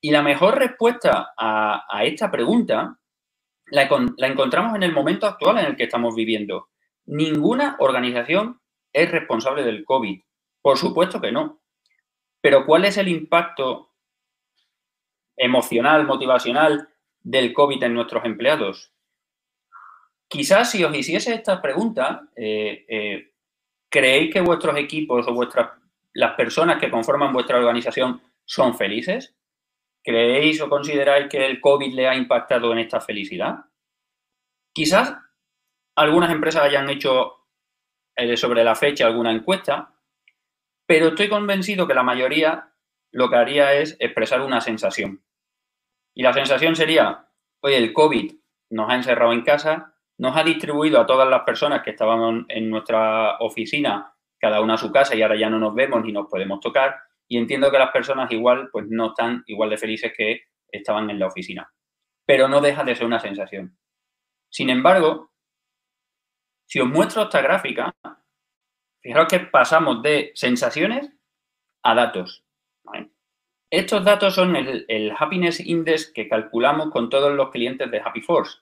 Y 0.00 0.10
la 0.10 0.22
mejor 0.22 0.58
respuesta 0.58 1.34
a, 1.36 2.04
esta 2.04 2.30
pregunta 2.30 2.98
la, 3.66 3.82
encontramos 4.26 4.74
en 4.76 4.84
el 4.84 4.92
momento 4.92 5.26
actual 5.26 5.58
en 5.58 5.66
el 5.66 5.76
que 5.76 5.84
estamos 5.84 6.14
viviendo. 6.14 6.68
Ninguna 7.04 7.76
organización 7.80 8.60
es 8.92 9.10
responsable 9.10 9.64
del 9.64 9.84
COVID? 9.84 10.22
Por 10.62 10.78
supuesto 10.78 11.20
que 11.20 11.32
no. 11.32 11.60
Pero 12.40 12.64
¿cuál 12.64 12.84
es 12.84 12.96
el 12.96 13.08
impacto 13.08 13.92
emocional, 15.36 16.06
motivacional 16.06 16.88
del 17.20 17.52
COVID 17.52 17.82
en 17.82 17.94
nuestros 17.94 18.24
empleados? 18.24 18.92
Quizás 20.28 20.70
si 20.70 20.84
os 20.84 20.94
hiciese 20.94 21.34
esta 21.34 21.60
pregunta, 21.62 22.28
eh, 22.36 22.84
eh, 22.88 23.32
¿creéis 23.90 24.32
que 24.32 24.42
vuestros 24.42 24.76
equipos 24.76 25.26
o 25.26 25.32
vuestras, 25.32 25.70
las 26.12 26.34
personas 26.34 26.78
que 26.78 26.90
conforman 26.90 27.32
vuestra 27.32 27.58
organización 27.58 28.20
son 28.44 28.76
felices? 28.76 29.34
¿Creéis 30.04 30.60
o 30.60 30.68
consideráis 30.68 31.28
que 31.28 31.46
el 31.46 31.60
COVID 31.60 31.94
le 31.94 32.08
ha 32.08 32.14
impactado 32.14 32.72
en 32.72 32.78
esta 32.78 33.00
felicidad? 33.00 33.56
Quizás 34.74 35.16
algunas 35.96 36.30
empresas 36.30 36.62
hayan 36.62 36.90
hecho 36.90 37.46
eh, 38.14 38.36
sobre 38.36 38.64
la 38.64 38.74
fecha 38.74 39.06
alguna 39.06 39.32
encuesta, 39.32 39.94
pero 40.86 41.08
estoy 41.08 41.28
convencido 41.28 41.86
que 41.86 41.94
la 41.94 42.02
mayoría 42.02 42.74
lo 43.12 43.30
que 43.30 43.36
haría 43.36 43.74
es 43.74 43.96
expresar 43.98 44.42
una 44.42 44.60
sensación. 44.60 45.24
Y 46.14 46.22
la 46.22 46.32
sensación 46.32 46.76
sería, 46.76 47.28
oye, 47.60 47.76
el 47.76 47.92
COVID 47.92 48.34
nos 48.70 48.90
ha 48.90 48.94
encerrado 48.94 49.32
en 49.32 49.42
casa, 49.42 49.97
nos 50.18 50.36
ha 50.36 50.42
distribuido 50.42 51.00
a 51.00 51.06
todas 51.06 51.28
las 51.28 51.42
personas 51.42 51.82
que 51.82 51.90
estaban 51.90 52.44
en 52.48 52.70
nuestra 52.70 53.38
oficina, 53.38 54.14
cada 54.38 54.60
una 54.60 54.74
a 54.74 54.78
su 54.78 54.92
casa 54.92 55.14
y 55.14 55.22
ahora 55.22 55.36
ya 55.36 55.48
no 55.48 55.58
nos 55.58 55.74
vemos 55.74 56.04
ni 56.04 56.12
nos 56.12 56.28
podemos 56.28 56.60
tocar. 56.60 56.96
Y 57.28 57.38
entiendo 57.38 57.70
que 57.70 57.78
las 57.78 57.90
personas 57.90 58.30
igual, 58.32 58.68
pues 58.72 58.86
no 58.88 59.08
están 59.08 59.44
igual 59.46 59.70
de 59.70 59.78
felices 59.78 60.12
que 60.16 60.42
estaban 60.70 61.08
en 61.10 61.18
la 61.18 61.26
oficina. 61.26 61.72
Pero 62.26 62.48
no 62.48 62.60
deja 62.60 62.84
de 62.84 62.94
ser 62.94 63.06
una 63.06 63.20
sensación. 63.20 63.78
Sin 64.50 64.70
embargo, 64.70 65.30
si 66.66 66.80
os 66.80 66.88
muestro 66.88 67.22
esta 67.22 67.40
gráfica, 67.40 67.94
fijaros 69.00 69.28
que 69.28 69.40
pasamos 69.40 70.02
de 70.02 70.32
sensaciones 70.34 71.10
a 71.82 71.94
datos. 71.94 72.44
Estos 73.70 74.02
datos 74.02 74.34
son 74.34 74.56
el, 74.56 75.12
Happiness 75.18 75.60
Index 75.60 76.10
que 76.12 76.28
calculamos 76.28 76.90
con 76.90 77.10
todos 77.10 77.34
los 77.34 77.50
clientes 77.50 77.90
de 77.90 78.00
Happy 78.00 78.22
Force. 78.22 78.58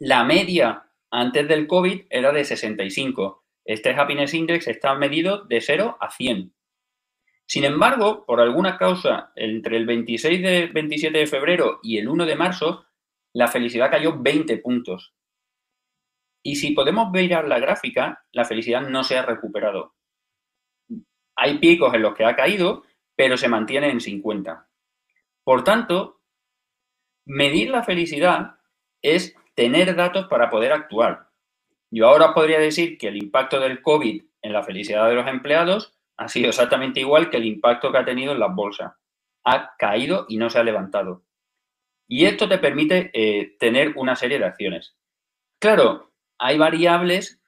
La 0.00 0.24
media 0.24 0.90
antes 1.10 1.46
del 1.46 1.68
COVID 1.68 2.06
era 2.10 2.32
de 2.32 2.44
65. 2.44 3.44
Este 3.64 3.90
Happiness 3.90 4.34
Index 4.34 4.66
está 4.66 4.94
medido 4.96 5.44
de 5.44 5.60
0 5.60 5.96
a 6.00 6.10
100. 6.10 6.52
Sin 7.46 7.64
embargo, 7.64 8.24
por 8.26 8.40
alguna 8.40 8.76
causa, 8.76 9.32
entre 9.36 9.76
el 9.76 9.86
26 9.86 10.42
de 10.42 10.66
27 10.66 11.16
de 11.16 11.26
febrero 11.26 11.78
y 11.82 11.98
el 11.98 12.08
1 12.08 12.26
de 12.26 12.34
marzo, 12.36 12.86
la 13.32 13.48
felicidad 13.48 13.90
cayó 13.90 14.18
20 14.18 14.58
puntos. 14.58 15.14
Y 16.42 16.56
si 16.56 16.72
podemos 16.72 17.12
ver 17.12 17.46
la 17.46 17.58
gráfica, 17.58 18.24
la 18.32 18.44
felicidad 18.44 18.82
no 18.82 19.04
se 19.04 19.16
ha 19.16 19.22
recuperado. 19.22 19.94
Hay 21.36 21.58
picos 21.58 21.94
en 21.94 22.02
los 22.02 22.14
que 22.14 22.24
ha 22.24 22.36
caído, 22.36 22.84
pero 23.14 23.36
se 23.36 23.48
mantiene 23.48 23.90
en 23.90 24.00
50. 24.00 24.68
Por 25.44 25.64
tanto, 25.64 26.20
medir 27.24 27.70
la 27.70 27.82
felicidad 27.82 28.56
es 29.00 29.36
tener 29.54 29.94
datos 29.94 30.26
para 30.28 30.50
poder 30.50 30.72
actuar. 30.72 31.28
Yo 31.90 32.08
ahora 32.08 32.34
podría 32.34 32.58
decir 32.58 32.98
que 32.98 33.08
el 33.08 33.16
impacto 33.16 33.60
del 33.60 33.80
COVID 33.82 34.22
en 34.42 34.52
la 34.52 34.62
felicidad 34.62 35.08
de 35.08 35.14
los 35.14 35.26
empleados 35.26 35.94
ha 36.16 36.28
sido 36.28 36.48
exactamente 36.48 37.00
igual 37.00 37.30
que 37.30 37.36
el 37.36 37.46
impacto 37.46 37.90
que 37.92 37.98
ha 37.98 38.04
tenido 38.04 38.32
en 38.32 38.40
las 38.40 38.54
bolsas. 38.54 38.92
Ha 39.44 39.76
caído 39.76 40.26
y 40.28 40.36
no 40.36 40.50
se 40.50 40.58
ha 40.58 40.64
levantado. 40.64 41.22
Y 42.06 42.26
esto 42.26 42.48
te 42.48 42.58
permite 42.58 43.10
eh, 43.14 43.56
tener 43.58 43.92
una 43.96 44.16
serie 44.16 44.38
de 44.38 44.44
acciones. 44.44 44.96
Claro, 45.58 46.12
hay 46.38 46.58
variables 46.58 47.40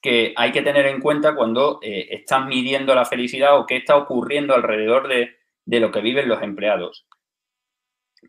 que 0.00 0.34
hay 0.36 0.50
que 0.50 0.62
tener 0.62 0.86
en 0.86 1.00
cuenta 1.00 1.34
cuando 1.34 1.78
eh, 1.80 2.08
están 2.10 2.48
midiendo 2.48 2.94
la 2.94 3.04
felicidad 3.04 3.56
o 3.56 3.66
qué 3.66 3.76
está 3.76 3.96
ocurriendo 3.96 4.54
alrededor 4.54 5.08
de, 5.08 5.36
lo 5.80 5.92
que 5.92 6.00
viven 6.00 6.28
los 6.28 6.42
empleados. 6.42 7.06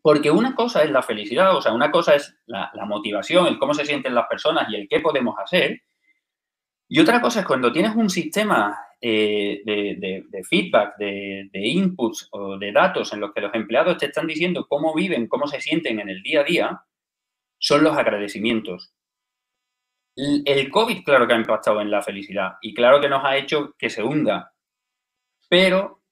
Porque 0.02 0.32
una 0.32 0.56
cosa 0.56 0.84
es 0.84 0.92
la 0.92 1.02
felicidad, 1.02 1.56
o 1.56 1.62
sea, 1.62 1.74
una 1.74 1.92
cosa 1.92 2.16
es 2.16 2.36
la, 2.46 2.72
motivación, 2.86 3.48
el 3.48 3.60
cómo 3.60 3.74
se 3.74 3.86
sienten 3.86 4.16
las 4.16 4.28
personas 4.28 4.68
y 4.70 4.76
el 4.76 4.88
qué 4.88 5.00
podemos 5.00 5.36
hacer. 5.38 5.82
Y 6.90 7.00
otra 7.00 7.22
cosa 7.22 7.42
es 7.42 7.46
cuando 7.46 7.72
tienes 7.72 7.96
un 7.96 8.10
sistema 8.10 8.78
eh, 9.00 9.62
de, 9.66 10.44
feedback, 10.50 10.98
de, 10.98 11.50
de, 11.52 11.68
inputs 11.68 12.28
o 12.32 12.58
de 12.58 12.72
datos 12.72 13.14
en 13.14 13.20
los 13.20 13.34
que 13.34 13.42
los 13.42 13.54
empleados 13.54 13.98
te 13.98 14.08
están 14.08 14.28
diciendo 14.28 14.66
cómo 14.68 14.94
viven, 14.94 15.28
cómo 15.28 15.48
se 15.48 15.62
sienten 15.62 16.00
en 16.00 16.10
el 16.10 16.22
día 16.22 16.42
a 16.42 16.44
día, 16.44 16.82
son 17.58 17.84
los 17.84 17.96
agradecimientos. 17.96 18.94
El 20.16 20.70
COVID, 20.70 21.04
claro 21.04 21.26
que 21.26 21.34
ha 21.34 21.38
impactado 21.38 21.82
en 21.82 21.90
la 21.90 22.04
felicidad 22.04 22.58
y 22.62 22.74
claro 22.74 23.02
que 23.02 23.10
nos 23.10 23.24
ha 23.24 23.38
hecho 23.38 23.74
que 23.80 23.90
se 23.90 24.04
hunda, 24.04 24.54
pero 25.50 26.04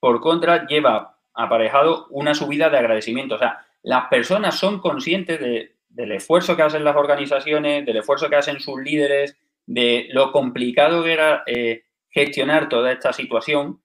por 0.00 0.20
contra 0.20 0.66
lleva 0.66 1.19
aparejado 1.40 2.06
una 2.10 2.34
subida 2.34 2.70
de 2.70 2.78
agradecimiento. 2.78 3.34
O 3.34 3.38
sea, 3.38 3.66
las 3.82 4.08
personas 4.08 4.58
son 4.58 4.80
conscientes 4.80 5.40
del 5.40 6.12
esfuerzo 6.12 6.56
que 6.56 6.62
hacen 6.62 6.84
las 6.84 6.96
organizaciones, 6.96 7.84
del 7.84 7.96
esfuerzo 7.96 8.28
que 8.28 8.36
hacen 8.36 8.60
sus 8.60 8.80
líderes, 8.80 9.36
de 9.66 10.08
lo 10.12 10.32
complicado 10.32 11.04
que 11.04 11.12
era 11.12 11.42
eh, 11.46 11.84
gestionar 12.10 12.68
toda 12.68 12.92
esta 12.92 13.12
situación 13.12 13.82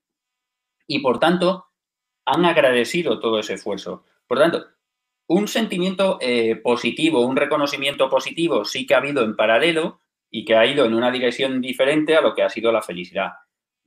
y, 0.88 1.00
por 1.00 1.20
tanto, 1.20 1.68
han 2.26 2.46
agradecido 2.46 3.20
todo 3.20 3.40
ese 3.40 3.54
esfuerzo. 3.54 4.04
Por 4.28 4.40
tanto, 4.40 4.66
un 5.28 5.48
sentimiento 5.48 6.18
eh, 6.22 6.56
positivo, 6.56 7.26
un 7.26 7.36
reconocimiento 7.36 8.10
positivo 8.10 8.66
sí 8.66 8.86
que 8.86 8.96
ha 8.96 8.98
habido 8.98 9.24
en 9.24 9.36
paralelo 9.36 10.02
y 10.30 10.46
que 10.46 10.56
ha 10.56 10.66
ido 10.66 10.86
en 10.86 10.94
una 10.94 11.12
dirección 11.12 11.62
diferente 11.62 12.16
a 12.16 12.22
lo 12.22 12.36
que 12.36 12.44
ha 12.44 12.50
sido 12.50 12.72
la 12.72 12.82
felicidad. 12.82 13.34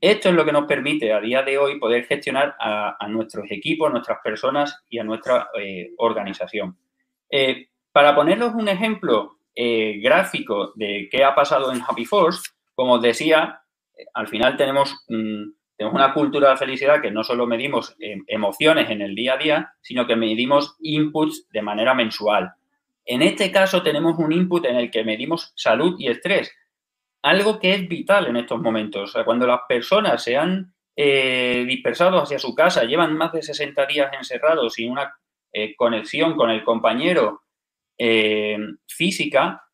Esto 0.01 0.29
es 0.29 0.35
lo 0.35 0.45
que 0.45 0.53
nos 0.53 0.67
permite 0.67 1.13
a 1.13 1.21
día 1.21 1.43
de 1.43 1.59
hoy 1.59 1.79
poder 1.79 2.05
gestionar 2.05 2.55
a, 2.61 3.07
nuestros 3.09 3.51
equipos, 3.51 3.89
a 3.89 3.93
nuestras 3.93 4.19
personas 4.23 4.85
y 4.89 4.99
a 4.99 5.05
nuestra 5.05 5.49
eh, 5.59 5.91
organización. 5.99 6.77
Eh, 7.31 7.69
para 7.93 8.15
ponerles 8.15 8.53
un 8.55 8.69
ejemplo 8.69 9.35
gráfico 10.01 10.73
de 10.77 11.09
qué 11.11 11.25
ha 11.25 11.35
pasado 11.35 11.73
en 11.73 11.83
Happy 11.83 12.05
Force, 12.05 12.51
como 12.77 12.93
os 12.95 13.03
decía, 13.03 13.61
al 14.15 14.29
final 14.29 14.57
tenemos 14.57 15.05
tenemos 15.79 15.95
una 15.95 16.13
cultura 16.13 16.51
de 16.51 16.57
felicidad 16.57 17.01
que 17.01 17.13
no 17.13 17.23
solo 17.23 17.47
medimos 17.47 17.95
eh, 18.01 18.17
emociones 18.27 18.91
en 18.91 19.01
el 19.01 19.15
día 19.15 19.35
a 19.35 19.37
día, 19.37 19.73
sino 19.81 20.09
que 20.09 20.17
medimos 20.17 20.75
inputs 20.81 21.49
de 21.53 21.63
manera 21.63 21.95
mensual. 21.95 22.53
En 23.05 23.23
este 23.23 23.53
caso 23.53 23.81
tenemos 23.81 24.19
un 24.19 24.33
input 24.33 24.65
en 24.65 24.75
el 24.75 24.91
que 24.91 25.05
medimos 25.05 25.53
salud 25.55 25.95
y 26.01 26.09
estrés, 26.09 26.53
algo 27.23 27.59
que 27.59 27.75
es 27.75 27.89
vital 27.89 28.27
en 28.27 28.37
estos 28.37 28.61
momentos. 28.61 29.17
cuando 29.25 29.47
las 29.47 29.61
personas 29.69 30.23
se 30.23 30.37
han 30.37 30.75
eh, 30.97 31.65
dispersado 31.67 32.19
hacia 32.21 32.39
su 32.39 32.55
casa, 32.55 32.85
llevan 32.85 33.17
más 33.17 33.33
de 33.33 33.43
60 33.43 33.87
días 33.87 34.13
encerrados 34.13 34.75
sin 34.75 34.93
una 34.93 35.15
eh, 35.53 35.75
conexión 35.77 36.37
con 36.37 36.51
el 36.51 36.65
compañero 36.65 37.43
física, 38.87 39.69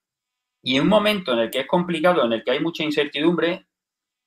y 0.65 0.77
en 0.77 0.85
un 0.85 0.89
momento 0.89 1.35
en 1.35 1.41
el 1.41 1.51
que 1.51 1.61
es 1.61 1.67
complicado, 1.67 2.25
en 2.25 2.33
el 2.33 2.43
que 2.43 2.53
hay 2.53 2.61
mucha 2.61 2.85
incertidumbre, 2.85 3.67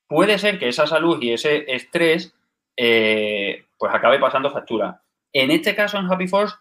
puede 0.08 0.38
ser 0.38 0.60
que 0.60 0.70
esa 0.70 0.86
salud 0.86 1.20
y 1.20 1.34
ese 1.34 1.66
estrés 1.68 2.36
eh, 2.78 3.66
pues 3.78 3.94
acabe 3.94 4.20
pasando 4.20 4.52
factura. 4.52 5.04
En 5.34 5.50
este 5.50 5.76
caso, 5.76 5.98
en 5.98 6.06
Happy 6.06 6.28
Force, 6.28 6.56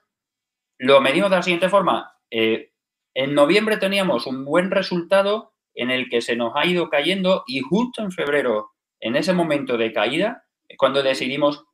lo 0.79 1.03
medimos 1.03 1.31
de 1.31 1.37
la 1.37 1.43
siguiente 1.43 1.69
forma. 1.69 2.19
Eh, 2.31 2.73
en 3.15 3.35
noviembre 3.35 3.77
teníamos 3.77 4.27
un 4.27 4.47
buen 4.47 4.71
resultado 4.71 5.53
en 5.77 5.91
el 5.91 6.09
que 6.09 6.21
se 6.21 6.35
nos 6.35 6.53
ha 6.57 6.67
ido 6.67 6.89
cayendo 6.89 7.45
y 7.47 7.61
justo 7.61 8.03
en 8.03 8.11
febrero, 8.11 8.73
en 8.99 9.15
ese 9.15 9.33
momento 9.33 9.77
de 9.77 9.93
caída, 9.93 10.45
es 10.67 10.77
cuando 10.77 11.03
decidimos 11.03 11.65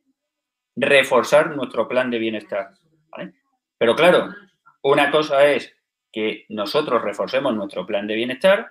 reforzar 0.76 1.56
nuestro 1.56 1.88
plan 1.88 2.11
de 2.11 2.18
bienestar. 2.18 2.75
Pero 3.78 3.97
claro, 3.97 4.28
una 4.82 5.11
cosa 5.11 5.47
es 5.47 5.75
que 6.12 6.44
nosotros 6.49 7.02
reforcemos 7.02 7.54
nuestro 7.54 7.87
plan 7.87 8.06
de 8.06 8.14
bienestar 8.14 8.71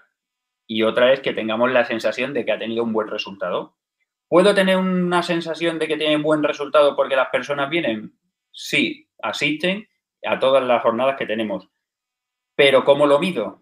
y 0.67 0.83
otra 0.83 1.11
es 1.11 1.21
que 1.21 1.33
tengamos 1.33 1.71
la 1.71 1.85
sensación 1.85 2.33
de 2.33 2.45
que 2.45 2.51
ha 2.51 2.59
tenido 2.59 2.83
un 2.83 2.93
buen 2.93 3.07
resultado. 3.07 3.75
¿Puedo 4.27 4.53
tener 4.53 4.77
una 4.77 5.23
sensación 5.23 5.79
de 5.79 5.87
que 5.87 5.97
tiene 5.97 6.15
un 6.15 6.23
buen 6.23 6.43
resultado 6.43 6.95
porque 6.95 7.15
las 7.15 7.29
personas 7.29 7.69
vienen? 7.69 8.13
Sí, 8.51 9.09
asisten 9.21 9.87
a 10.23 10.39
todas 10.39 10.63
las 10.63 10.81
jornadas 10.81 11.17
que 11.17 11.25
tenemos. 11.25 11.67
Pero 12.55 12.85
¿cómo 12.85 13.05
lo 13.05 13.19
mido? 13.19 13.60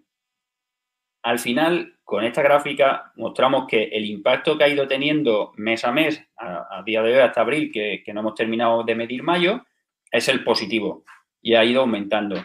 Al 1.22 1.40
final, 1.40 1.98
con 2.04 2.24
esta 2.24 2.42
gráfica 2.42 3.12
mostramos 3.16 3.68
que 3.68 3.84
el 3.84 4.06
impacto 4.06 4.58
que 4.58 4.64
ha 4.64 4.70
ido 4.70 4.88
teniendo 4.88 5.52
mes 5.58 5.84
a 5.84 5.92
mes, 5.92 6.24
a, 6.38 6.82
día 6.86 7.02
de 7.02 7.14
hoy 7.14 7.20
hasta 7.20 7.42
abril, 7.42 7.72
que, 7.72 8.04
no 8.14 8.22
hemos 8.22 8.36
terminado 8.36 8.84
de 8.84 8.96
medir 8.96 9.22
mayo, 9.24 9.66
es 10.12 10.28
el 10.30 10.44
positivo 10.44 11.04
y 11.42 11.56
ha 11.56 11.64
ido 11.64 11.82
aumentando. 11.82 12.36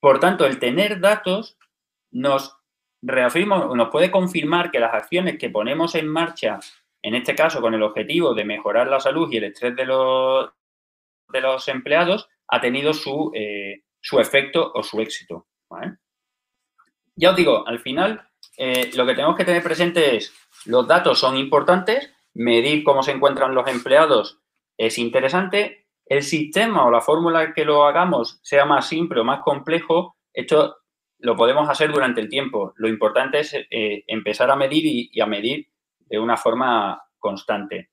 Por 0.00 0.18
tanto, 0.18 0.44
el 0.44 0.58
tener 0.58 1.00
datos 1.00 1.56
nos 2.10 2.56
reafirmo, 3.00 3.74
nos 3.74 3.88
puede 3.90 4.10
confirmar 4.10 4.70
que 4.70 4.80
las 4.80 4.92
acciones 4.92 5.38
que 5.38 5.50
ponemos 5.50 5.94
en 5.94 6.08
marcha, 6.08 6.58
en 7.00 7.14
este 7.14 7.34
caso 7.34 7.60
con 7.60 7.74
el 7.74 7.82
objetivo 7.82 8.34
de 8.34 8.44
mejorar 8.44 8.88
la 8.88 9.00
salud 9.00 9.30
y 9.30 9.36
el 9.36 9.44
estrés 9.44 9.76
de 9.76 9.86
los, 9.86 10.50
de 11.28 11.40
los 11.40 11.66
empleados, 11.68 12.28
ha 12.48 12.60
tenido 12.60 12.92
su, 12.92 13.30
eh, 13.34 13.82
su 14.00 14.18
efecto 14.20 14.72
o 14.74 14.82
su 14.82 15.00
éxito. 15.00 15.46
Ya 17.16 17.30
os 17.30 17.36
digo, 17.36 17.66
al 17.66 17.80
final 17.80 18.26
eh, 18.56 18.90
lo 18.94 19.06
que 19.06 19.14
tenemos 19.14 19.36
que 19.36 19.44
tener 19.44 19.62
presente 19.62 20.16
es, 20.16 20.32
los 20.64 20.86
datos 20.86 21.18
son 21.18 21.36
importantes, 21.36 22.12
medir 22.34 22.84
cómo 22.84 23.02
se 23.02 23.12
encuentran 23.12 23.54
los 23.54 23.68
empleados 23.68 24.42
es 24.76 24.98
interesante, 24.98 25.86
el 26.06 26.22
sistema 26.22 26.84
o 26.84 26.90
la 26.90 27.00
fórmula 27.00 27.52
que 27.54 27.64
lo 27.64 27.84
hagamos 27.84 28.40
sea 28.42 28.64
más 28.64 28.88
simple 28.88 29.20
o 29.20 29.24
más 29.24 29.40
complejo, 29.42 30.16
esto 30.32 30.76
lo 31.18 31.36
podemos 31.36 31.68
hacer 31.68 31.92
durante 31.92 32.20
el 32.20 32.28
tiempo. 32.28 32.72
Lo 32.76 32.88
importante 32.88 33.40
es 33.40 33.54
eh, 33.54 34.04
empezar 34.06 34.50
a 34.50 34.56
medir 34.56 35.10
y, 35.12 35.20
a 35.20 35.26
medir 35.26 35.68
de 36.00 36.18
una 36.18 36.36
forma 36.36 37.00
constante. 37.18 37.90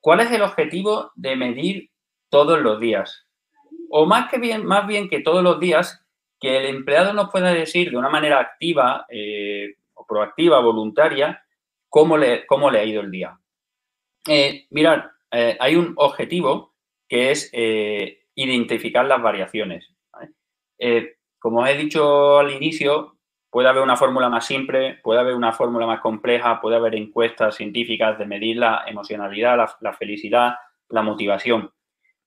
¿Cuál 0.00 0.20
es 0.20 0.30
el 0.30 0.42
objetivo 0.42 1.10
de 1.14 1.36
medir 1.36 1.90
todos 2.28 2.60
los 2.60 2.78
días? 2.78 3.26
O 3.90 4.04
más, 4.04 4.30
que 4.30 4.38
bien, 4.38 4.66
más 4.66 4.86
bien 4.86 5.08
que 5.08 5.20
todos 5.20 5.42
los 5.42 5.58
días, 5.58 6.03
que 6.44 6.58
el 6.58 6.66
empleado 6.66 7.12
nos 7.12 7.30
pueda 7.30 7.52
decir 7.52 7.90
de 7.90 7.96
una 7.96 8.08
manera 8.08 8.40
activa 8.40 9.06
eh, 9.08 9.76
o 9.94 10.06
proactiva, 10.06 10.60
voluntaria, 10.60 11.42
cómo 11.88 12.16
le, 12.16 12.46
cómo 12.46 12.70
le 12.70 12.80
ha 12.80 12.84
ido 12.84 13.00
el 13.00 13.10
día. 13.10 13.38
Eh, 14.28 14.66
mirad, 14.70 15.04
hay 15.58 15.74
un 15.74 15.94
objetivo 15.96 16.76
que 17.08 17.32
es 17.32 17.50
identificar 18.36 19.04
las 19.04 19.20
variaciones. 19.20 19.90
Como 21.40 21.66
he 21.66 21.76
dicho 21.76 22.38
al 22.38 22.52
inicio, 22.52 23.14
puede 23.54 23.68
haber 23.68 23.84
una 23.84 23.96
fórmula 23.96 24.28
más 24.28 24.46
simple, 24.46 24.98
puede 25.00 25.20
haber 25.20 25.36
una 25.36 25.52
fórmula 25.52 25.86
más 25.86 26.00
compleja, 26.00 26.60
puede 26.60 26.74
haber 26.74 26.96
encuestas 26.96 27.54
científicas 27.54 28.18
de 28.18 28.26
medir 28.26 28.56
la 28.56 28.82
emocionalidad, 28.88 29.56
la, 29.80 29.92
felicidad, 29.92 30.54
la 30.88 31.02
motivación. 31.02 31.70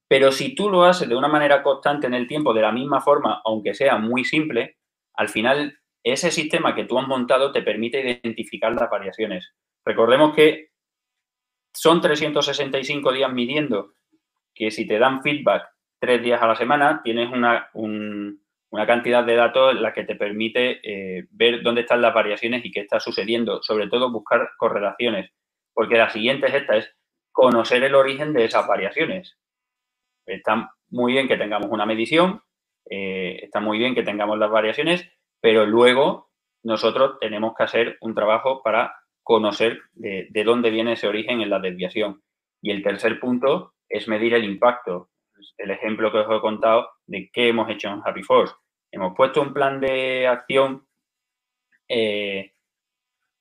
Pero 0.08 0.32
si 0.32 0.56
tú 0.56 0.70
lo 0.70 0.84
haces 0.84 1.10
de 1.10 1.16
una 1.16 1.28
manera 1.28 1.62
constante 1.64 2.08
en 2.08 2.14
el 2.14 2.28
tiempo, 2.28 2.54
de 2.54 2.62
la 2.62 2.72
misma 2.72 3.02
forma, 3.02 3.42
aunque 3.46 3.74
sea 3.74 3.98
muy 3.98 4.24
simple, 4.24 4.78
al 5.14 5.30
final 5.30 5.78
ese 6.04 6.32
sistema 6.32 6.74
que 6.74 6.86
tú 6.86 6.98
has 6.98 7.08
montado 7.08 7.52
te 7.52 7.62
permite 7.62 8.00
identificar 8.00 8.74
las 8.74 8.90
variaciones. 8.90 9.54
Recordemos 9.84 10.34
que 10.34 10.70
son 11.74 12.02
365 12.02 13.12
días 13.12 13.32
midiendo, 13.32 13.94
que 14.54 14.72
si 14.72 14.88
te 14.88 14.98
dan 14.98 15.22
feedback 15.22 15.68
tres 16.00 16.24
días 16.24 16.42
a 16.42 16.48
la 16.48 16.56
semana, 16.56 17.02
tienes 17.04 17.30
una, 17.32 17.70
un, 17.74 18.42
una 18.70 18.86
cantidad 18.86 19.24
de 19.24 19.36
datos 19.36 19.74
en 19.74 19.82
la 19.82 19.94
que 19.94 20.04
te 20.04 20.16
permite 20.16 20.80
eh, 20.84 21.28
ver 21.32 21.62
dónde 21.64 21.82
están 21.82 22.02
las 22.02 22.14
variaciones 22.14 22.64
y 22.66 22.72
qué 22.72 22.82
está 22.82 23.00
sucediendo. 23.00 23.62
Sobre 23.62 23.88
todo 23.88 24.12
buscar 24.12 24.50
correlaciones, 24.58 25.32
porque 25.74 25.98
la 25.98 26.10
siguiente 26.10 26.48
es 26.48 26.54
esta, 26.54 26.78
es 26.78 26.96
conocer 27.32 27.84
el 27.84 27.96
origen 27.96 28.34
de 28.34 28.46
esas 28.46 28.68
variaciones. 28.68 29.38
Está 30.28 30.72
muy 30.90 31.14
bien 31.14 31.28
que 31.28 31.38
tengamos 31.38 31.70
una 31.72 31.86
medición, 31.86 32.42
eh, 32.90 33.40
está 33.42 33.60
muy 33.60 33.78
bien 33.78 33.96
que 33.96 34.04
tengamos 34.04 34.38
las 34.38 34.52
variaciones, 34.52 35.10
pero 35.42 35.66
luego 35.66 36.30
nosotros 36.64 37.18
tenemos 37.20 37.54
que 37.56 37.64
hacer 37.64 37.98
un 38.02 38.14
trabajo 38.14 38.62
para 38.62 38.94
conocer 39.24 39.82
de, 39.94 40.28
de 40.30 40.44
dónde 40.44 40.70
viene 40.70 40.94
ese 40.94 41.08
origen 41.08 41.42
en 41.42 41.50
la 41.50 41.60
desviación. 41.60 42.22
Y 42.62 42.72
el 42.72 42.84
tercer 42.84 43.20
punto 43.20 43.74
es 43.90 44.08
medir 44.08 44.34
el 44.34 44.44
impacto 44.44 45.10
el 45.58 45.72
ejemplo 45.72 46.12
que 46.12 46.20
os 46.20 46.38
he 46.38 46.42
contado 46.42 46.90
de 47.06 47.30
qué 47.32 47.50
hemos 47.50 47.70
hecho 47.70 47.90
en 47.90 48.02
Happy 48.04 48.24
Force. 48.24 48.54
Hemos 48.92 49.16
puesto 49.16 49.42
un 49.42 49.54
plan 49.54 49.80
de 49.80 50.28
acción, 50.28 50.88
eh, 51.88 52.54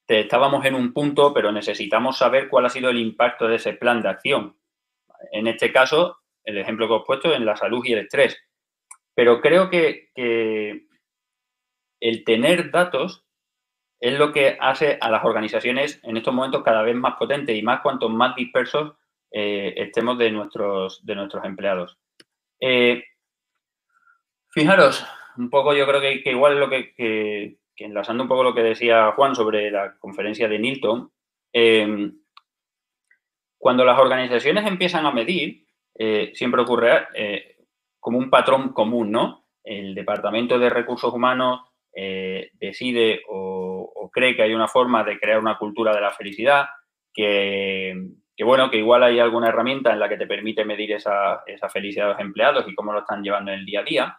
estábamos 0.07 0.65
en 0.65 0.75
un 0.75 0.93
punto, 0.93 1.33
pero 1.33 1.53
necesitamos 1.53 2.19
saber 2.19 2.49
cuál 2.49 2.67
ha 2.67 2.71
sido 2.71 2.91
el 2.91 2.99
impacto 2.99 3.47
de 3.47 3.57
ese 3.57 3.75
plan 3.75 4.03
de 4.03 4.09
acción. 4.09 4.57
En 5.33 5.47
este 5.47 5.73
caso, 5.73 6.19
el 6.47 6.59
ejemplo 6.59 6.87
que 6.87 6.95
os 6.95 7.03
he 7.03 7.07
puesto 7.07 7.35
en 7.35 7.45
la 7.45 7.57
salud 7.57 7.85
y 7.85 7.93
el 7.93 7.99
estrés. 8.01 8.39
Pero 9.15 9.41
creo 9.41 9.69
que, 9.69 10.11
el 11.99 12.25
tener 12.25 12.71
datos 12.71 13.25
es 14.01 14.19
lo 14.19 14.33
que 14.33 14.57
hace 14.61 14.99
a 15.01 15.11
las 15.11 15.25
organizaciones 15.25 15.99
en 16.03 16.17
estos 16.17 16.33
momentos 16.33 16.63
cada 16.63 16.83
vez 16.83 16.95
más 16.95 17.15
potentes 17.17 17.57
y 17.57 17.63
más 17.63 17.81
cuanto 17.81 18.09
más 18.09 18.37
dispersos 18.37 18.93
eh, 19.31 19.73
estemos 19.77 20.19
de 20.19 20.31
nuestros, 20.31 21.05
de 21.05 21.15
nuestros 21.15 21.45
empleados. 21.45 21.99
Eh, 22.61 23.03
fijaros, 24.51 25.05
un 25.37 25.51
poco 25.51 25.75
yo 25.75 25.87
creo 25.87 26.01
que, 26.01 26.31
igual 26.31 26.55
es 26.55 26.59
lo 26.59 26.71
que, 26.71 27.59
enlazando 27.77 28.23
un 28.23 28.29
poco 28.29 28.45
lo 28.45 28.55
que 28.55 28.63
decía 28.63 29.13
Juan 29.13 29.35
sobre 29.35 29.71
la 29.71 29.97
conferencia 29.99 30.49
de 30.49 30.59
Nilton, 30.59 31.11
eh, 31.53 32.13
cuando 33.59 33.85
las 33.85 33.99
organizaciones 33.99 34.67
empiezan 34.67 35.07
a 35.07 35.11
medir, 35.11 35.66
eh, 35.99 36.33
siempre 36.35 36.63
ocurre 36.63 37.07
como 38.01 38.19
un 38.19 38.31
patrón 38.31 38.73
común, 38.73 39.11
¿no? 39.11 39.47
El 39.65 39.95
Departamento 39.95 40.59
de 40.59 40.71
Recursos 40.71 41.13
Humanos 41.13 41.61
decide 42.61 43.23
o, 43.29 44.11
cree 44.13 44.35
que 44.35 44.43
hay 44.43 44.55
una 44.55 44.69
forma 44.69 45.05
de 45.05 45.19
crear 45.19 45.39
una 45.39 45.59
cultura 45.59 45.95
de 45.95 46.01
la 46.01 46.11
felicidad, 46.11 46.67
que, 47.13 47.95
bueno, 48.43 48.71
que 48.71 48.79
igual 48.79 49.03
hay 49.03 49.19
alguna 49.19 49.49
herramienta 49.49 49.93
en 49.93 50.01
la 50.01 50.09
que 50.09 50.17
te 50.17 50.27
permite 50.27 50.65
medir 50.65 50.93
esa, 50.93 51.43
felicidad 51.71 52.07
de 52.07 52.13
los 52.13 52.21
empleados 52.21 52.65
y 52.67 52.75
cómo 52.75 52.93
lo 52.93 53.01
están 53.01 53.23
llevando 53.23 53.53
en 53.53 53.61
el 53.61 53.67
día 53.67 53.81
a 53.81 53.85
día. 53.85 54.19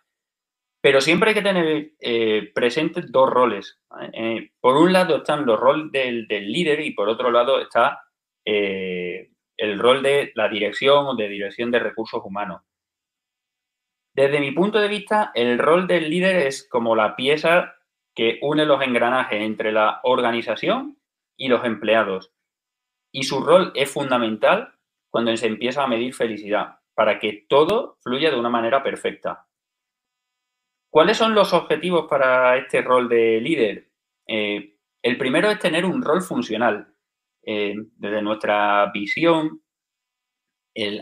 Pero 0.81 1.01
siempre 1.01 1.29
hay 1.29 1.35
que 1.35 1.41
tener 1.41 1.91
eh, 1.99 2.51
presentes 2.53 3.11
dos 3.11 3.29
roles. 3.29 3.79
Eh, 4.13 4.51
por 4.59 4.77
un 4.77 4.93
lado 4.93 5.17
están 5.17 5.45
los 5.45 5.59
roles 5.59 5.91
del, 5.91 6.27
líder 6.27 6.81
y 6.81 6.91
por 6.91 7.09
otro 7.09 7.31
lado 7.31 7.59
está 7.59 8.01
eh, 8.45 9.31
el 9.57 9.79
rol 9.79 10.03
de 10.03 10.31
la 10.35 10.47
dirección 10.47 11.07
o 11.07 11.15
de 11.15 11.27
dirección 11.27 11.71
de 11.71 11.79
recursos 11.79 12.21
humanos. 12.23 12.61
Desde 14.15 14.39
mi 14.39 14.51
punto 14.51 14.79
de 14.79 14.87
vista, 14.87 15.31
el 15.35 15.59
rol 15.59 15.87
del 15.87 16.09
líder 16.09 16.47
es 16.47 16.67
como 16.67 16.95
la 16.95 17.15
pieza 17.15 17.75
que 18.15 18.39
une 18.41 18.65
los 18.65 18.81
engranajes 18.81 19.41
entre 19.41 19.71
la 19.71 19.99
organización 20.03 20.97
y 21.37 21.49
los 21.49 21.63
empleados 21.65 22.31
y 23.11 23.23
su 23.23 23.41
rol 23.41 23.71
es 23.75 23.91
fundamental 23.91 24.73
cuando 25.09 25.35
se 25.37 25.47
empieza 25.47 25.83
a 25.83 25.87
medir 25.87 26.13
felicidad, 26.13 26.79
para 26.93 27.19
que 27.19 27.45
todo 27.47 27.97
fluya 28.01 28.29
de 28.29 28.39
una 28.39 28.49
manera 28.49 28.83
perfecta. 28.83 29.47
¿Cuáles 30.91 31.17
son 31.17 31.33
los 31.33 31.53
objetivos 31.53 32.07
para 32.07 32.57
este 32.57 32.81
rol 32.81 33.09
de 33.09 33.41
líder? 33.41 33.89
Eh, 34.27 34.77
el 35.01 35.17
primero 35.17 35.49
es 35.49 35.59
tener 35.59 35.85
un 35.85 36.01
rol 36.01 36.21
funcional. 36.21 36.93
Eh, 37.49 37.75
desde 37.95 38.21
nuestra 38.21 38.91
visión, 38.93 39.61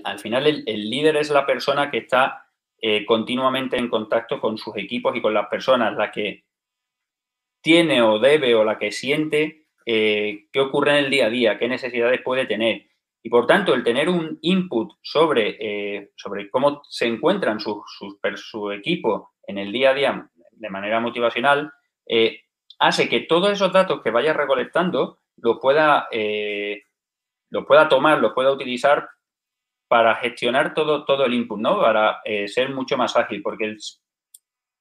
al 0.03 0.19
final 0.19 0.45
el, 0.45 0.89
líder 0.91 1.17
es 1.17 1.31
la 1.31 1.43
persona 1.43 1.89
que 1.89 1.97
está 1.97 2.45
eh, 2.79 3.03
continuamente 3.03 3.77
en 3.77 3.89
contacto 3.89 4.39
con 4.39 4.55
sus 4.59 4.77
equipos 4.77 5.15
y 5.15 5.23
con 5.23 5.33
las 5.33 5.47
personas, 5.47 5.97
la 5.97 6.11
que 6.11 6.45
tiene 7.63 8.03
o 8.03 8.19
debe 8.19 8.53
o 8.53 8.63
la 8.63 8.77
que 8.77 8.91
siente 8.91 9.65
eh, 9.87 10.45
qué 10.53 10.59
ocurre 10.59 10.91
en 10.91 11.05
el 11.05 11.09
día 11.09 11.25
a 11.25 11.29
día, 11.31 11.57
qué 11.57 11.67
necesidades 11.67 12.21
puede 12.21 12.45
tener. 12.45 12.91
Y 13.23 13.29
por 13.29 13.47
tanto, 13.47 13.73
el 13.73 13.83
tener 13.83 14.07
un 14.07 14.37
input 14.43 14.93
sobre, 15.01 16.11
sobre 16.15 16.47
cómo 16.51 16.83
se 16.87 17.07
encuentran 17.07 17.59
su, 17.59 17.81
su, 18.35 18.71
equipo 18.71 19.31
en 19.47 19.57
el 19.57 19.71
día 19.71 19.89
a 19.89 19.93
día 19.95 20.29
de 20.51 20.69
manera 20.69 20.99
motivacional, 20.99 21.71
hace 22.77 23.09
que 23.09 23.21
todos 23.21 23.51
esos 23.51 23.73
datos 23.73 24.03
que 24.03 24.11
vaya 24.11 24.31
recolectando 24.31 25.17
los 25.37 25.59
pueda, 25.61 26.07
lo 27.49 27.65
pueda 27.65 27.89
tomar, 27.89 28.19
los 28.19 28.33
pueda 28.33 28.51
utilizar 28.51 29.07
para 29.87 30.15
gestionar 30.15 30.73
todo, 30.73 31.05
todo 31.05 31.25
el 31.25 31.33
input, 31.33 31.59
¿no? 31.59 31.79
Para 31.79 32.21
ser 32.47 32.69
mucho 32.69 32.97
más 32.97 33.15
ágil, 33.15 33.41
porque 33.41 33.75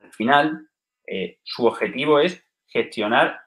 al 0.01 0.13
final 0.13 0.69
su 1.43 1.67
objetivo 1.67 2.21
es 2.21 2.45
gestionar 2.69 3.41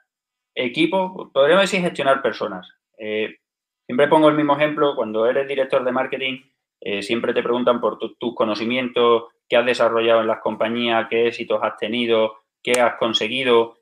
equipo, 0.57 1.31
podríamos 1.33 1.63
decir 1.63 1.81
gestionar 1.81 2.21
personas. 2.21 2.67
Eh, 2.97 3.37
siempre 3.85 4.07
pongo 4.07 4.29
el 4.29 4.35
mismo 4.35 4.55
ejemplo, 4.55 4.95
cuando 4.95 5.27
eres 5.27 5.47
director 5.47 5.83
de 5.83 5.91
marketing, 5.91 6.41
eh, 6.81 7.01
siempre 7.01 7.33
te 7.33 7.43
preguntan 7.43 7.79
por 7.79 7.97
tus 7.97 8.35
conocimientos, 8.35 9.25
qué 9.47 9.57
has 9.57 9.65
desarrollado 9.65 10.21
en 10.21 10.27
las 10.27 10.39
compañías, 10.39 11.07
qué 11.09 11.27
éxitos 11.27 11.59
has 11.61 11.77
tenido, 11.77 12.37
qué 12.63 12.81
has 12.81 12.95
conseguido, 12.97 13.76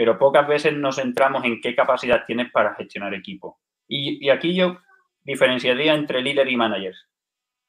pero 0.00 0.18
pocas 0.18 0.48
veces 0.48 0.72
nos 0.72 0.96
centramos 0.96 1.44
en 1.44 1.60
qué 1.60 1.74
capacidad 1.74 2.24
tienes 2.26 2.50
para 2.50 2.74
gestionar 2.74 3.12
equipo. 3.12 3.60
Y, 3.86 4.30
aquí 4.30 4.54
yo 4.54 4.78
diferenciaría 5.20 5.92
entre 5.92 6.22
líder 6.22 6.48
y 6.48 6.56
managers. 6.56 7.06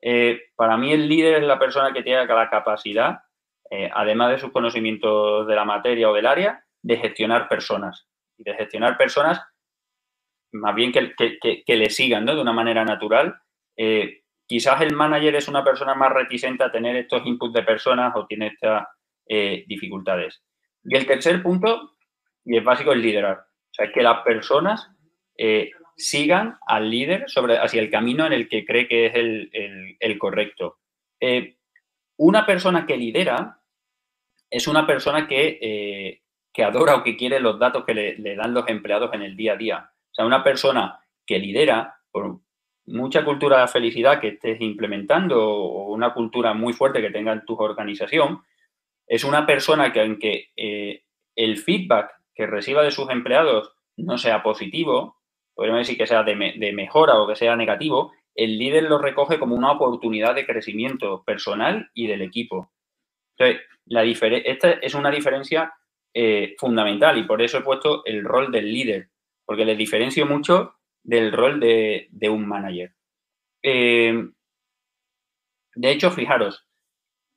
Eh, 0.01 0.39
para 0.55 0.77
mí 0.77 0.93
el 0.93 1.09
líder 1.09 1.41
es 1.41 1.43
la 1.43 1.59
persona 1.59 1.91
que 1.91 2.03
tiene 2.03 2.25
la 2.25 2.49
capacidad, 2.49 3.19
además 3.93 4.31
de 4.31 4.39
sus 4.39 4.51
conocimientos 4.51 5.47
de 5.47 5.55
la 5.55 5.65
materia 5.65 6.09
o 6.09 6.13
del 6.13 6.25
área, 6.25 6.63
de 6.81 6.97
gestionar 6.97 7.47
personas 7.49 8.07
de 8.43 8.53
gestionar 8.55 8.97
personas, 8.97 9.41
más 10.53 10.75
bien 10.75 10.91
que, 10.91 11.13
que, 11.39 11.75
le 11.75 11.89
sigan 11.89 12.25
de 12.25 12.39
una 12.39 12.53
manera 12.53 12.83
natural. 12.83 13.35
Eh, 13.77 14.23
quizás 14.45 14.81
el 14.81 14.95
manager 14.95 15.35
es 15.35 15.47
una 15.47 15.63
persona 15.63 15.95
más 15.95 16.11
reticente 16.11 16.63
a 16.63 16.71
tener 16.71 16.95
estos 16.95 17.25
inputs 17.25 17.53
de 17.53 17.63
personas 17.63 18.13
o 18.15 18.25
tiene 18.25 18.47
estas 18.47 18.85
eh, 19.27 19.63
dificultades. 19.67 20.43
Y 20.83 20.97
el 20.97 21.05
tercer 21.05 21.41
punto, 21.41 21.90
y 22.45 22.57
es 22.57 22.63
básico, 22.63 22.91
es 22.93 22.99
liderar. 22.99 23.37
O 23.37 23.73
sea, 23.73 23.91
que 23.91 24.01
las 24.01 24.21
personas 24.23 24.89
eh, 25.37 25.71
sigan 25.95 26.57
al 26.67 26.89
líder 26.89 27.29
sobre, 27.29 27.57
hacia 27.57 27.81
el 27.81 27.89
camino 27.89 28.25
en 28.25 28.33
el 28.33 28.49
que 28.49 28.65
cree 28.65 28.87
que 28.87 29.05
es 29.07 29.13
el, 29.15 30.17
correcto. 30.19 30.79
una 32.17 32.45
persona 32.45 32.85
que 32.85 32.97
lidera 32.97 33.59
es 34.49 34.67
una 34.67 34.85
persona 34.85 35.27
que 35.27 36.21
que 36.53 36.63
adora 36.63 36.95
o 36.95 37.03
que 37.03 37.15
quiere 37.15 37.39
los 37.39 37.59
datos 37.59 37.85
que 37.85 37.93
le, 37.93 38.35
dan 38.35 38.53
los 38.53 38.67
empleados 38.67 39.13
en 39.13 39.21
el 39.21 39.35
día 39.35 39.53
a 39.53 39.57
día. 39.57 39.91
O 40.11 40.13
sea, 40.13 40.25
una 40.25 40.43
persona 40.43 40.99
que 41.25 41.39
lidera 41.39 41.95
por 42.11 42.39
mucha 42.85 43.23
cultura 43.23 43.61
de 43.61 43.67
felicidad 43.67 44.19
que 44.19 44.29
estés 44.29 44.59
implementando 44.59 45.41
o 45.41 45.93
una 45.93 46.13
cultura 46.13 46.53
muy 46.53 46.73
fuerte 46.73 47.01
que 47.01 47.11
tenga 47.11 47.31
en 47.31 47.45
tu 47.45 47.55
organización, 47.55 48.41
es 49.07 49.23
una 49.23 49.45
persona 49.45 49.93
que 49.93 50.01
aunque 50.01 50.49
eh, 50.55 51.03
el 51.35 51.57
feedback 51.57 52.11
que 52.35 52.47
reciba 52.47 52.83
de 52.83 52.91
sus 52.91 53.09
empleados 53.09 53.73
no 53.97 54.17
sea 54.17 54.43
positivo, 54.43 55.17
podemos 55.53 55.79
decir 55.79 55.97
que 55.97 56.07
sea 56.07 56.23
de, 56.23 56.53
de, 56.57 56.73
mejora 56.73 57.19
o 57.19 57.27
que 57.27 57.35
sea 57.35 57.55
negativo, 57.55 58.13
el 58.35 58.57
líder 58.57 58.83
lo 58.83 58.97
recoge 58.97 59.39
como 59.39 59.55
una 59.55 59.71
oportunidad 59.71 60.35
de 60.35 60.45
crecimiento 60.45 61.23
personal 61.23 61.89
y 61.93 62.07
del 62.07 62.21
equipo. 62.21 62.71
Entonces, 63.37 63.65
la 63.85 64.03
esta 64.03 64.71
es 64.71 64.93
una 64.93 65.11
diferencia 65.11 65.73
eh, 66.13 66.55
fundamental 66.57 67.17
y 67.17 67.23
por 67.23 67.41
eso 67.41 67.57
he 67.57 67.63
puesto 67.63 68.03
el 68.05 68.23
rol 68.23 68.51
del 68.51 68.71
líder, 68.71 69.09
porque 69.45 69.65
le 69.65 69.75
diferencio 69.75 70.25
mucho 70.25 70.75
del 71.03 71.31
rol 71.31 71.59
de, 71.59 72.09
un 72.29 72.47
manager. 72.47 72.93
Eh, 73.63 74.29
de 75.75 75.91
hecho, 75.91 76.11
fijaros, 76.11 76.67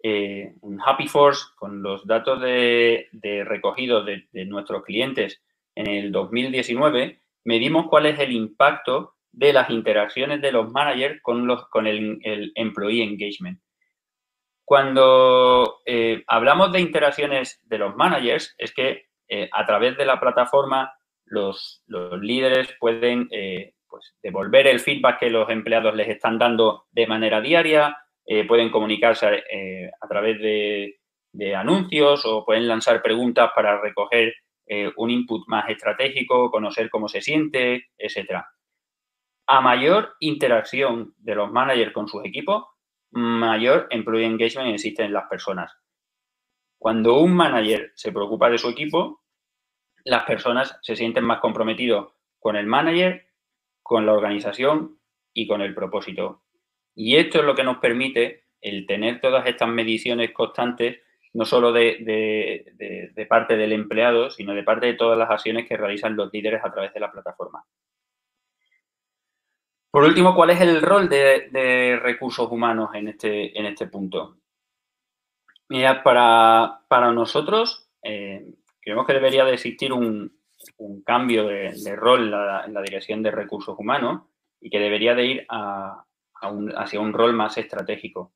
eh, 0.07 0.53
en 0.63 0.79
Happy 0.85 1.09
Force, 1.09 1.45
con 1.57 1.83
los 1.83 2.07
datos 2.07 2.39
de, 2.39 3.09
recogido 3.47 4.05
de, 4.05 4.27
nuestros 4.45 4.85
clientes 4.85 5.43
en 5.75 5.87
el 5.87 6.13
2019, 6.13 7.23
medimos 7.45 7.87
cuál 7.89 8.05
es 8.05 8.19
el 8.19 8.33
impacto 8.33 9.15
de 9.33 9.55
las 9.55 9.71
interacciones 9.71 10.43
de 10.43 10.53
los 10.53 10.71
managers 10.71 11.23
con, 11.23 11.47
los, 11.47 11.71
con 11.71 11.87
el, 11.87 12.21
employee 12.55 13.03
engagement. 13.03 13.59
Cuando 14.63 15.81
eh, 15.87 16.23
hablamos 16.27 16.71
de 16.71 16.83
interacciones 16.83 17.63
de 17.65 17.79
los 17.79 17.97
managers, 17.97 18.55
es 18.59 18.75
que 18.75 19.07
eh, 19.27 19.49
a 19.51 19.65
través 19.65 19.97
de 19.97 20.05
la 20.05 20.21
plataforma 20.21 20.93
los, 21.25 21.83
líderes 22.21 22.77
pueden 22.79 23.31
pues, 23.89 24.15
devolver 24.23 24.67
el 24.67 24.81
feedback 24.81 25.21
que 25.21 25.31
los 25.31 25.49
empleados 25.49 25.95
les 25.95 26.09
están 26.11 26.39
dando 26.39 26.85
de 26.93 27.07
manera 27.07 27.41
diaria, 27.41 28.04
pueden 28.49 28.71
comunicarse 28.71 29.45
a 30.01 30.09
través 30.09 30.39
de, 30.41 30.99
anuncios 31.55 32.25
o 32.25 32.45
pueden 32.45 32.69
lanzar 32.69 33.03
preguntas 33.03 33.51
para 33.55 33.81
recoger 33.81 34.35
un 34.97 35.11
input 35.11 35.47
más 35.47 35.69
estratégico, 35.69 36.51
conocer 36.51 36.89
cómo 36.89 37.09
se 37.09 37.21
siente, 37.21 37.89
etc. 37.99 38.43
A 39.47 39.61
mayor 39.61 40.15
interacción 40.21 41.15
de 41.19 41.35
los 41.35 41.51
managers 41.51 41.93
con 41.93 42.09
sus 42.09 42.25
equipos, 42.25 42.65
mayor 43.11 43.87
employee 43.91 44.27
engagement 44.27 44.75
existe 44.75 45.05
en 45.05 45.13
las 45.13 45.29
personas. 45.29 45.73
Cuando 46.79 47.19
un 47.19 47.35
manager 47.35 47.93
se 47.95 48.13
preocupa 48.13 48.51
de 48.51 48.59
su 48.59 48.69
equipo, 48.69 49.23
las 50.05 50.25
personas 50.25 50.79
se 50.83 50.97
sienten 50.97 51.25
más 51.25 51.41
comprometidos 51.41 52.13
con 52.39 52.57
el 52.57 52.67
manager, 52.67 53.27
con 53.83 54.05
la 54.05 54.13
organización 54.13 55.01
y 55.33 55.47
con 55.47 55.63
el 55.63 55.75
propósito. 55.75 56.44
Y 56.95 57.17
esto 57.17 57.41
es 57.41 57.45
lo 57.45 57.55
que 57.55 57.65
nos 57.65 57.79
permite 57.79 58.45
el 58.61 58.87
tener 58.87 59.21
todas 59.21 59.47
estas 59.47 59.69
mediciones 59.69 60.33
constantes, 60.33 61.01
no 61.33 61.45
solo 61.45 61.73
de, 61.73 63.13
de 63.15 63.27
parte 63.27 63.57
del 63.57 63.73
empleado, 63.73 64.31
sino 64.31 64.55
de 64.55 64.63
parte 64.63 64.87
de 64.87 64.95
todas 64.95 65.19
las 65.19 65.31
acciones 65.31 65.69
que 65.69 65.77
realizan 65.77 66.17
los 66.17 66.33
líderes 66.33 66.65
a 66.65 66.73
través 66.73 66.95
de 66.95 67.01
la 67.01 67.11
plataforma. 67.11 67.65
Por 69.95 70.03
último, 70.03 70.35
¿cuál 70.35 70.51
es 70.51 70.61
el 70.61 70.83
rol 70.83 71.09
de, 71.09 72.01
recursos 72.03 72.51
humanos 72.51 72.91
en 72.95 73.07
este, 73.07 73.57
en 73.57 73.65
este 73.65 73.87
punto? 73.87 74.39
Mira, 75.69 76.03
para, 76.03 77.13
nosotros 77.13 77.89
eh, 78.03 78.45
creemos 78.81 79.07
que 79.07 79.13
debería 79.13 79.45
de 79.45 79.55
existir 79.55 79.93
un, 79.93 80.37
cambio 81.07 81.47
de, 81.47 81.95
rol 81.95 82.25
en 82.25 82.75
la, 82.75 82.83
dirección 82.83 83.23
de 83.23 83.31
recursos 83.31 83.79
humanos 83.79 84.23
y 84.61 84.69
que 84.69 84.81
debería 84.81 85.15
de 85.15 85.27
ir 85.27 85.47
hacia 86.41 87.01
un 87.01 87.13
rol 87.13 87.33
más 87.33 87.57
estratégico. 87.59 88.33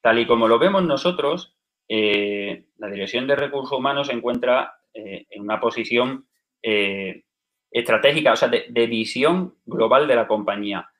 Tal 0.00 0.18
y 0.18 0.26
como 0.26 0.48
lo 0.48 0.58
vemos 0.58 0.82
nosotros, 0.82 1.56
eh, 1.88 2.66
la 2.78 2.88
Dirección 2.88 3.26
de 3.26 3.36
Recursos 3.36 3.78
Humanos 3.78 4.08
se 4.08 4.12
encuentra 4.12 4.78
eh, 4.94 5.26
en 5.30 5.42
una 5.42 5.60
posición 5.60 6.28
eh, 6.62 7.24
estratégica, 7.70 8.32
o 8.32 8.36
sea, 8.36 8.48
de, 8.48 8.66
de 8.68 8.86
visión 8.86 9.56
global 9.64 10.08
de 10.08 10.16
la 10.16 10.26
compañía. 10.26 10.90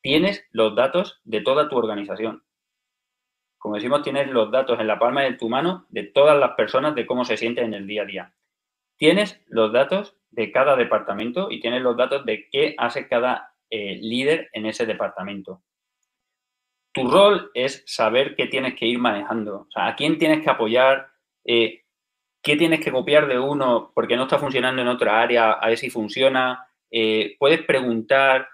Tienes 0.00 0.46
los 0.52 0.74
datos 0.74 1.20
de 1.24 1.40
toda 1.40 1.68
tu 1.68 1.76
organización. 1.76 2.44
Como 3.58 3.74
decimos, 3.74 4.02
tienes 4.02 4.28
los 4.28 4.50
datos 4.52 4.78
en 4.78 4.86
la 4.86 4.98
palma 4.98 5.22
de 5.22 5.34
tu 5.34 5.48
mano 5.48 5.86
de 5.88 6.04
todas 6.04 6.38
las 6.38 6.52
personas 6.52 6.94
de 6.94 7.06
cómo 7.06 7.24
se 7.24 7.36
sienten 7.36 7.66
en 7.66 7.74
el 7.74 7.86
día 7.86 8.02
a 8.02 8.06
día. 8.06 8.34
Tienes 8.96 9.42
los 9.46 9.72
datos 9.72 10.16
de 10.30 10.52
cada 10.52 10.76
departamento 10.76 11.50
y 11.50 11.60
tienes 11.60 11.82
los 11.82 11.96
datos 11.96 12.24
de 12.24 12.48
qué 12.50 12.74
hace 12.78 13.08
cada 13.08 13.47
líder 13.70 14.48
en 14.52 14.66
ese 14.66 14.86
departamento 14.86 15.62
tu 16.98 17.08
rol 17.08 17.50
es 17.54 17.82
saber 17.86 18.34
qué 18.34 18.46
tienes 18.46 18.74
que 18.74 18.86
ir 18.86 18.98
manejando, 18.98 19.68
a 19.74 19.94
quién 19.94 20.18
tienes 20.18 20.42
que 20.42 20.50
apoyar, 20.50 21.08
eh, 21.44 21.84
qué 22.42 22.56
tienes 22.56 22.80
que 22.80 22.90
copiar 22.90 23.28
de 23.28 23.38
uno 23.38 23.92
porque 23.94 24.16
no 24.16 24.24
está 24.24 24.38
funcionando 24.38 24.82
en 24.82 24.88
otra 24.88 25.20
área, 25.20 25.52
a 25.52 25.68
ver 25.68 25.78
si 25.78 25.90
funciona. 25.90 26.66
Eh, 26.90 27.36
puedes 27.38 27.62
preguntar, 27.62 28.48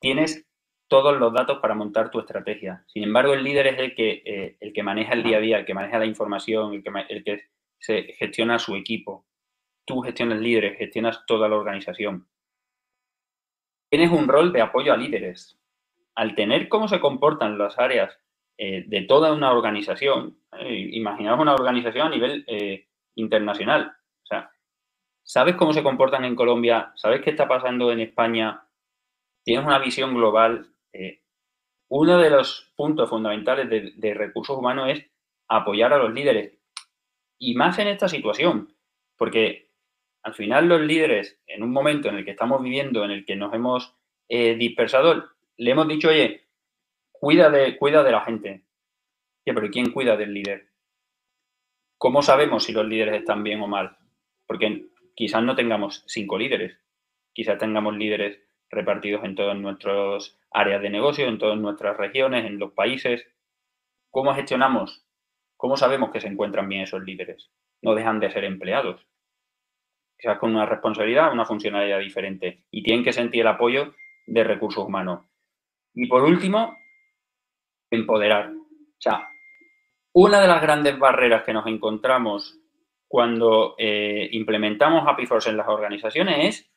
tienes 0.00 0.46
todos 0.88 1.18
los 1.18 1.32
datos 1.32 1.60
para 1.60 1.74
montar 1.74 2.10
tu 2.10 2.18
estrategia. 2.20 2.84
Sin 2.88 3.04
embargo, 3.04 3.32
el 3.32 3.44
líder 3.44 3.68
es 3.68 3.78
el 3.78 3.94
que, 3.94 4.22
eh, 4.24 4.56
el 4.60 4.72
que 4.72 4.82
maneja 4.82 5.12
el 5.12 5.22
día 5.22 5.38
a 5.38 5.40
día, 5.40 5.58
el 5.58 5.64
que 5.64 5.74
maneja 5.74 5.98
la 5.98 6.06
información, 6.06 6.74
el 6.74 6.82
que, 6.82 6.90
el 7.08 7.24
que 7.24 7.44
se 7.78 8.02
gestiona 8.18 8.58
su 8.58 8.74
equipo. 8.74 9.24
Tú 9.86 10.00
gestionas 10.00 10.40
líderes, 10.40 10.76
gestionas 10.76 11.24
toda 11.26 11.48
la 11.48 11.56
organización. 11.56 12.26
Tienes 13.90 14.12
un 14.12 14.28
rol 14.28 14.52
de 14.52 14.62
apoyo 14.62 14.92
a 14.92 14.96
líderes. 14.96 15.58
Al 16.14 16.36
tener 16.36 16.68
cómo 16.68 16.86
se 16.86 17.00
comportan 17.00 17.58
las 17.58 17.78
áreas 17.78 18.16
eh, 18.56 18.84
de 18.86 19.02
toda 19.02 19.32
una 19.32 19.52
organización, 19.52 20.38
eh, 20.58 20.90
imaginaos 20.92 21.40
una 21.40 21.54
organización 21.54 22.06
a 22.06 22.10
nivel 22.10 22.44
eh, 22.46 22.86
internacional, 23.16 23.96
o 24.22 24.26
sea, 24.26 24.50
sabes 25.24 25.56
cómo 25.56 25.72
se 25.72 25.82
comportan 25.82 26.24
en 26.24 26.36
Colombia, 26.36 26.92
sabes 26.94 27.22
qué 27.22 27.30
está 27.30 27.48
pasando 27.48 27.90
en 27.90 28.00
España, 28.00 28.64
tienes 29.44 29.66
una 29.66 29.78
visión 29.78 30.14
global. 30.14 30.72
uno 31.88 32.18
de 32.18 32.30
los 32.30 32.72
puntos 32.76 33.10
fundamentales 33.10 33.68
de 33.96 34.14
recursos 34.14 34.56
humanos 34.56 34.90
es 34.90 35.10
apoyar 35.48 35.92
a 35.92 35.98
los 35.98 36.12
líderes, 36.12 36.58
y 37.38 37.54
más 37.54 37.78
en 37.78 37.88
esta 37.88 38.08
situación, 38.08 38.76
porque 39.16 39.69
al 40.22 40.34
final 40.34 40.68
los 40.68 40.80
líderes, 40.80 41.40
en 41.46 41.62
un 41.62 41.72
momento 41.72 42.08
en 42.08 42.16
el 42.16 42.24
que 42.24 42.32
estamos 42.32 42.62
viviendo, 42.62 43.04
en 43.04 43.10
el 43.10 43.24
que 43.24 43.36
nos 43.36 43.52
hemos 43.54 43.96
dispersado, 44.28 45.30
le 45.56 45.70
hemos 45.72 45.88
dicho, 45.88 46.08
oye, 46.08 46.46
cuida 47.12 47.50
de, 47.50 47.76
cuida 47.76 48.02
de 48.02 48.12
la 48.12 48.24
gente. 48.24 48.64
pero 49.44 49.70
¿quién 49.70 49.92
cuida 49.92 50.16
del 50.16 50.32
líder? 50.32 50.68
¿Cómo 51.98 52.22
sabemos 52.22 52.64
si 52.64 52.72
los 52.72 52.86
líderes 52.86 53.16
están 53.16 53.42
bien 53.42 53.60
o 53.60 53.66
mal? 53.66 53.98
Porque 54.46 54.86
quizás 55.14 55.42
no 55.42 55.54
tengamos 55.54 56.02
cinco 56.06 56.38
líderes, 56.38 56.78
quizás 57.34 57.58
tengamos 57.58 57.94
líderes 57.96 58.40
repartidos 58.70 59.22
en 59.24 59.34
todas 59.34 59.56
nuestras 59.58 60.38
áreas 60.50 60.80
de 60.80 60.88
negocio, 60.88 61.28
en 61.28 61.38
todas 61.38 61.58
nuestras 61.58 61.96
regiones, 61.98 62.46
en 62.46 62.58
los 62.58 62.72
países. 62.72 63.26
¿Cómo 64.10 64.32
gestionamos? 64.34 65.04
¿Cómo 65.58 65.76
sabemos 65.76 66.10
que 66.10 66.20
se 66.20 66.28
encuentran 66.28 66.68
bien 66.68 66.82
esos 66.82 67.02
líderes? 67.02 67.50
No 67.82 67.94
dejan 67.94 68.18
de 68.18 68.30
ser 68.30 68.44
empleados. 68.44 69.06
Con 70.38 70.54
una 70.54 70.66
responsabilidad, 70.66 71.32
una 71.32 71.44
funcionalidad 71.44 71.98
diferente. 71.98 72.64
Y 72.70 72.82
tienen 72.82 73.04
que 73.04 73.12
sentir 73.12 73.42
el 73.42 73.48
apoyo 73.48 73.94
de 74.26 74.44
recursos 74.44 74.84
humanos. 74.84 75.26
Y 75.94 76.06
por 76.06 76.22
último, 76.22 76.76
empoderar. 77.90 78.50
O 78.50 79.00
sea, 79.00 79.28
una 80.12 80.40
de 80.40 80.48
las 80.48 80.60
grandes 80.62 80.98
barreras 80.98 81.44
que 81.44 81.52
nos 81.52 81.66
encontramos 81.66 82.58
cuando 83.08 83.74
eh, 83.78 84.28
implementamos 84.32 85.04
Happy 85.06 85.26
Force 85.26 85.50
en 85.50 85.56
las 85.56 85.68
organizaciones 85.68 86.44
es 86.44 86.70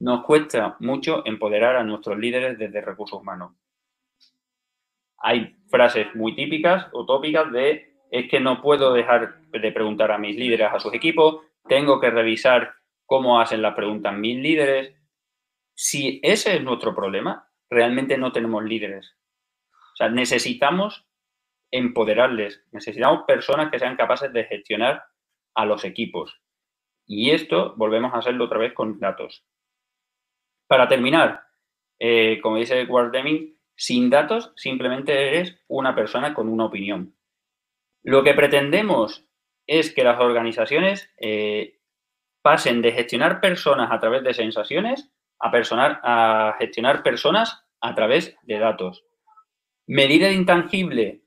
nos 0.00 0.24
cuesta 0.24 0.76
mucho 0.80 1.22
empoderar 1.24 1.76
a 1.76 1.82
nuestros 1.82 2.18
líderes 2.18 2.58
desde 2.58 2.80
recursos 2.80 3.20
humanos. 3.20 3.52
Hay 5.18 5.56
frases 5.68 6.14
muy 6.14 6.34
típicas 6.34 6.88
o 6.92 7.06
tópicas 7.06 7.50
de 7.52 7.94
es 8.10 8.28
que 8.28 8.38
no 8.38 8.60
puedo 8.60 8.92
dejar 8.92 9.40
de 9.50 9.72
preguntar 9.72 10.12
a 10.12 10.18
mis 10.18 10.36
líderes, 10.36 10.68
a 10.72 10.78
sus 10.78 10.94
equipos, 10.94 11.40
tengo 11.68 12.00
que 12.00 12.10
revisar 12.10 12.74
cómo 13.06 13.40
hacen 13.40 13.62
las 13.62 13.74
preguntas 13.74 14.14
mis 14.16 14.38
líderes. 14.38 14.94
Si 15.74 16.20
ese 16.22 16.56
es 16.56 16.62
nuestro 16.62 16.94
problema, 16.94 17.48
realmente 17.70 18.16
no 18.16 18.32
tenemos 18.32 18.64
líderes. 18.64 19.16
O 19.72 19.96
sea, 19.96 20.08
necesitamos 20.08 21.06
empoderarles, 21.70 22.64
necesitamos 22.72 23.24
personas 23.26 23.70
que 23.70 23.78
sean 23.78 23.96
capaces 23.96 24.32
de 24.32 24.44
gestionar 24.44 25.04
a 25.54 25.64
los 25.66 25.84
equipos. 25.84 26.40
Y 27.06 27.30
esto 27.30 27.74
volvemos 27.76 28.14
a 28.14 28.18
hacerlo 28.18 28.44
otra 28.44 28.58
vez 28.58 28.72
con 28.72 28.98
datos. 28.98 29.44
Para 30.66 30.88
terminar, 30.88 31.44
eh, 31.98 32.40
como 32.42 32.56
dice 32.56 32.84
Ward 32.84 33.10
Deming, 33.10 33.58
sin 33.76 34.08
datos 34.08 34.52
simplemente 34.56 35.28
eres 35.28 35.60
una 35.68 35.94
persona 35.94 36.32
con 36.32 36.48
una 36.48 36.66
opinión. 36.66 37.16
Lo 38.02 38.22
que 38.22 38.34
pretendemos 38.34 39.26
es 39.66 39.92
que 39.94 40.04
las 40.04 40.20
organizaciones 40.20 41.10
eh, 41.18 41.78
pasen 42.42 42.82
de 42.82 42.92
gestionar 42.92 43.40
personas 43.40 43.90
a 43.90 44.00
través 44.00 44.22
de 44.22 44.34
sensaciones 44.34 45.10
a, 45.38 45.50
a 45.50 46.56
gestionar 46.58 47.02
personas 47.02 47.64
a 47.80 47.94
través 47.94 48.36
de 48.42 48.58
datos. 48.58 49.04
Medida 49.86 50.30
intangible 50.30 51.22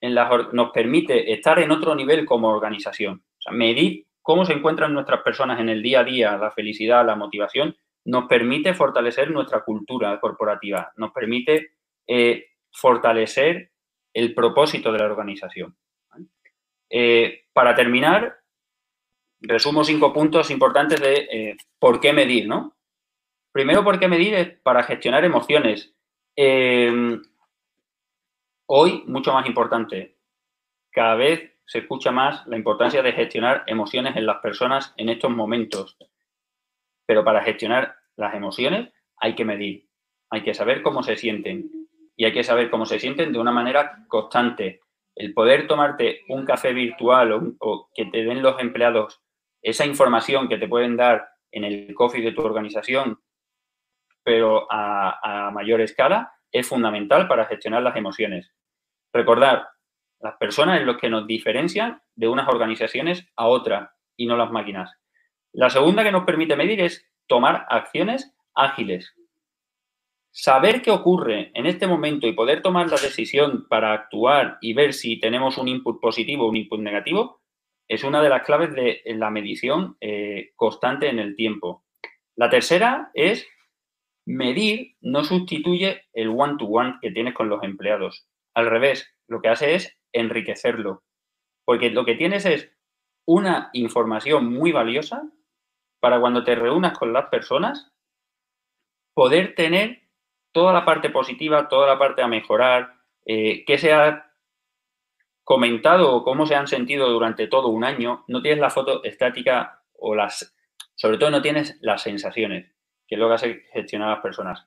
en 0.00 0.14
nos 0.14 0.70
permite 0.70 1.32
estar 1.32 1.58
en 1.58 1.70
otro 1.70 1.94
nivel 1.94 2.24
como 2.24 2.48
organización. 2.48 3.22
Medir 3.50 4.06
cómo 4.22 4.44
se 4.44 4.54
encuentran 4.54 4.94
nuestras 4.94 5.22
personas 5.22 5.60
en 5.60 5.68
el 5.68 5.82
día 5.82 6.00
a 6.00 6.04
día, 6.04 6.36
la 6.36 6.50
felicidad, 6.50 7.04
la 7.04 7.16
motivación, 7.16 7.76
nos 8.04 8.26
permite 8.26 8.74
fortalecer 8.74 9.30
nuestra 9.30 9.62
cultura 9.62 10.18
corporativa, 10.20 10.92
nos 10.96 11.12
permite 11.12 11.72
eh, 12.06 12.46
fortalecer 12.72 13.72
el 14.14 14.34
propósito 14.34 14.92
de 14.92 14.98
la 14.98 15.04
organización. 15.04 15.76
Eh, 16.90 17.44
para 17.52 17.74
terminar, 17.74 18.40
resumo 19.40 19.84
cinco 19.84 20.12
puntos 20.12 20.50
importantes 20.50 21.00
de 21.00 21.14
eh, 21.30 21.56
por 21.78 22.00
qué 22.00 22.12
medir, 22.12 22.46
¿no? 22.48 22.76
Primero, 23.52 23.82
¿por 23.82 23.98
qué 23.98 24.08
medir? 24.08 24.60
para 24.62 24.82
gestionar 24.82 25.24
emociones. 25.24 25.94
Em, 26.36 27.22
hoy, 28.66 29.02
mucho 29.06 29.32
más 29.32 29.46
importante, 29.46 30.16
cada 30.90 31.14
vez 31.14 31.52
se 31.66 31.78
escucha 31.78 32.10
más 32.10 32.46
la 32.46 32.56
importancia 32.56 33.02
de 33.02 33.12
gestionar 33.12 33.64
emociones 33.66 34.16
en 34.16 34.26
las 34.26 34.38
personas 34.38 34.92
en 34.96 35.08
estos 35.08 35.30
momentos. 35.30 35.96
Pero 37.06 37.24
para 37.24 37.42
gestionar 37.42 37.96
las 38.16 38.34
emociones 38.34 38.92
hay 39.16 39.34
que 39.34 39.44
medir, 39.44 39.88
hay 40.30 40.42
que 40.42 40.54
saber 40.54 40.82
cómo 40.82 41.02
se 41.02 41.16
sienten 41.16 41.70
y 42.16 42.24
hay 42.24 42.32
que 42.32 42.44
saber 42.44 42.70
cómo 42.70 42.86
se 42.86 42.98
sienten 42.98 43.32
de 43.32 43.38
una 43.38 43.52
manera 43.52 44.04
constante. 44.08 44.80
El 45.14 45.34
poder 45.34 45.66
tomarte 45.66 46.22
un 46.28 46.44
café 46.44 46.72
virtual 46.72 47.54
o, 47.58 47.88
que 47.94 48.06
te 48.06 48.24
den 48.24 48.42
los 48.42 48.60
empleados 48.60 49.20
esa 49.62 49.84
información 49.84 50.48
que 50.48 50.56
te 50.56 50.68
pueden 50.68 50.96
dar 50.96 51.28
en 51.52 51.64
el 51.64 51.94
coffee 51.94 52.22
de 52.22 52.32
tu 52.32 52.42
organización 52.42 53.18
pero 54.22 54.66
a, 54.70 55.50
mayor 55.52 55.80
escala, 55.80 56.32
es 56.52 56.68
fundamental 56.68 57.28
para 57.28 57.46
gestionar 57.46 57.82
las 57.82 57.96
emociones. 57.96 58.52
Recordar, 59.12 59.68
las 60.20 60.36
personas 60.36 60.80
es 60.80 60.86
lo 60.86 60.96
que 60.96 61.10
nos 61.10 61.26
diferencian 61.26 62.00
de 62.14 62.28
unas 62.28 62.48
organizaciones 62.48 63.26
a 63.36 63.46
otras 63.46 63.90
y 64.16 64.26
no 64.26 64.36
las 64.36 64.50
máquinas. 64.50 64.92
La 65.52 65.70
segunda 65.70 66.04
que 66.04 66.12
nos 66.12 66.24
permite 66.24 66.56
medir 66.56 66.80
es 66.80 67.04
tomar 67.26 67.66
acciones 67.70 68.34
ágiles. 68.54 69.14
Saber 70.32 70.80
qué 70.82 70.90
ocurre 70.90 71.50
en 71.54 71.66
este 71.66 71.86
momento 71.86 72.26
y 72.26 72.32
poder 72.32 72.62
tomar 72.62 72.88
la 72.88 72.96
decisión 72.96 73.66
para 73.68 73.92
actuar 73.92 74.58
y 74.60 74.74
ver 74.74 74.94
si 74.94 75.18
tenemos 75.18 75.58
un 75.58 75.66
input 75.66 76.00
positivo 76.00 76.44
o 76.44 76.48
un 76.50 76.56
input 76.56 76.80
negativo 76.80 77.40
es 77.88 78.04
una 78.04 78.22
de 78.22 78.28
las 78.28 78.44
claves 78.44 78.72
de 78.72 79.02
la 79.16 79.30
medición 79.30 79.96
eh, 80.00 80.52
constante 80.54 81.08
en 81.08 81.18
el 81.18 81.34
tiempo. 81.34 81.84
La 82.36 82.48
tercera 82.48 83.10
es 83.14 83.48
Medir 84.26 84.96
no 85.00 85.24
sustituye 85.24 86.04
el 86.12 86.28
one-to-one 86.28 86.98
que 87.00 87.10
tienes 87.10 87.34
con 87.34 87.48
los 87.48 87.64
empleados. 87.64 88.28
Al 88.54 88.70
revés, 88.70 89.12
lo 89.26 89.40
que 89.40 89.48
hace 89.48 89.74
es 89.74 89.98
enriquecerlo. 90.12 91.02
Porque 91.64 91.90
lo 91.90 92.04
que 92.04 92.14
tienes 92.14 92.46
es 92.46 92.70
una 93.26 93.70
información 93.72 94.52
muy 94.52 94.70
valiosa 94.70 95.28
para 96.00 96.20
cuando 96.20 96.44
te 96.44 96.54
reúnas 96.54 96.96
con 96.96 97.12
las 97.12 97.28
personas, 97.28 97.92
poder 99.14 99.54
tener 99.56 100.08
toda 100.52 100.72
la 100.72 100.84
parte 100.84 101.10
positiva, 101.10 101.68
toda 101.68 101.86
la 101.86 101.98
parte 101.98 102.22
a 102.22 102.28
mejorar, 102.28 102.94
eh, 103.24 103.64
qué 103.64 103.78
se 103.78 103.92
ha 103.92 104.32
comentado 105.44 106.12
o 106.14 106.24
cómo 106.24 106.46
se 106.46 106.54
han 106.54 106.66
sentido 106.66 107.08
durante 107.08 107.46
todo 107.46 107.68
un 107.68 107.84
año. 107.84 108.24
No 108.28 108.42
tienes 108.42 108.60
la 108.60 108.70
foto 108.70 109.02
estática 109.04 109.82
o 109.98 110.14
las, 110.14 110.56
sobre 110.94 111.18
todo 111.18 111.30
no 111.30 111.42
tienes 111.42 111.78
las 111.80 112.02
sensaciones 112.02 112.72
que 113.06 113.16
luego 113.16 113.34
hace 113.34 113.64
gestionar 113.72 114.08
a 114.08 114.12
las 114.12 114.22
personas. 114.22 114.66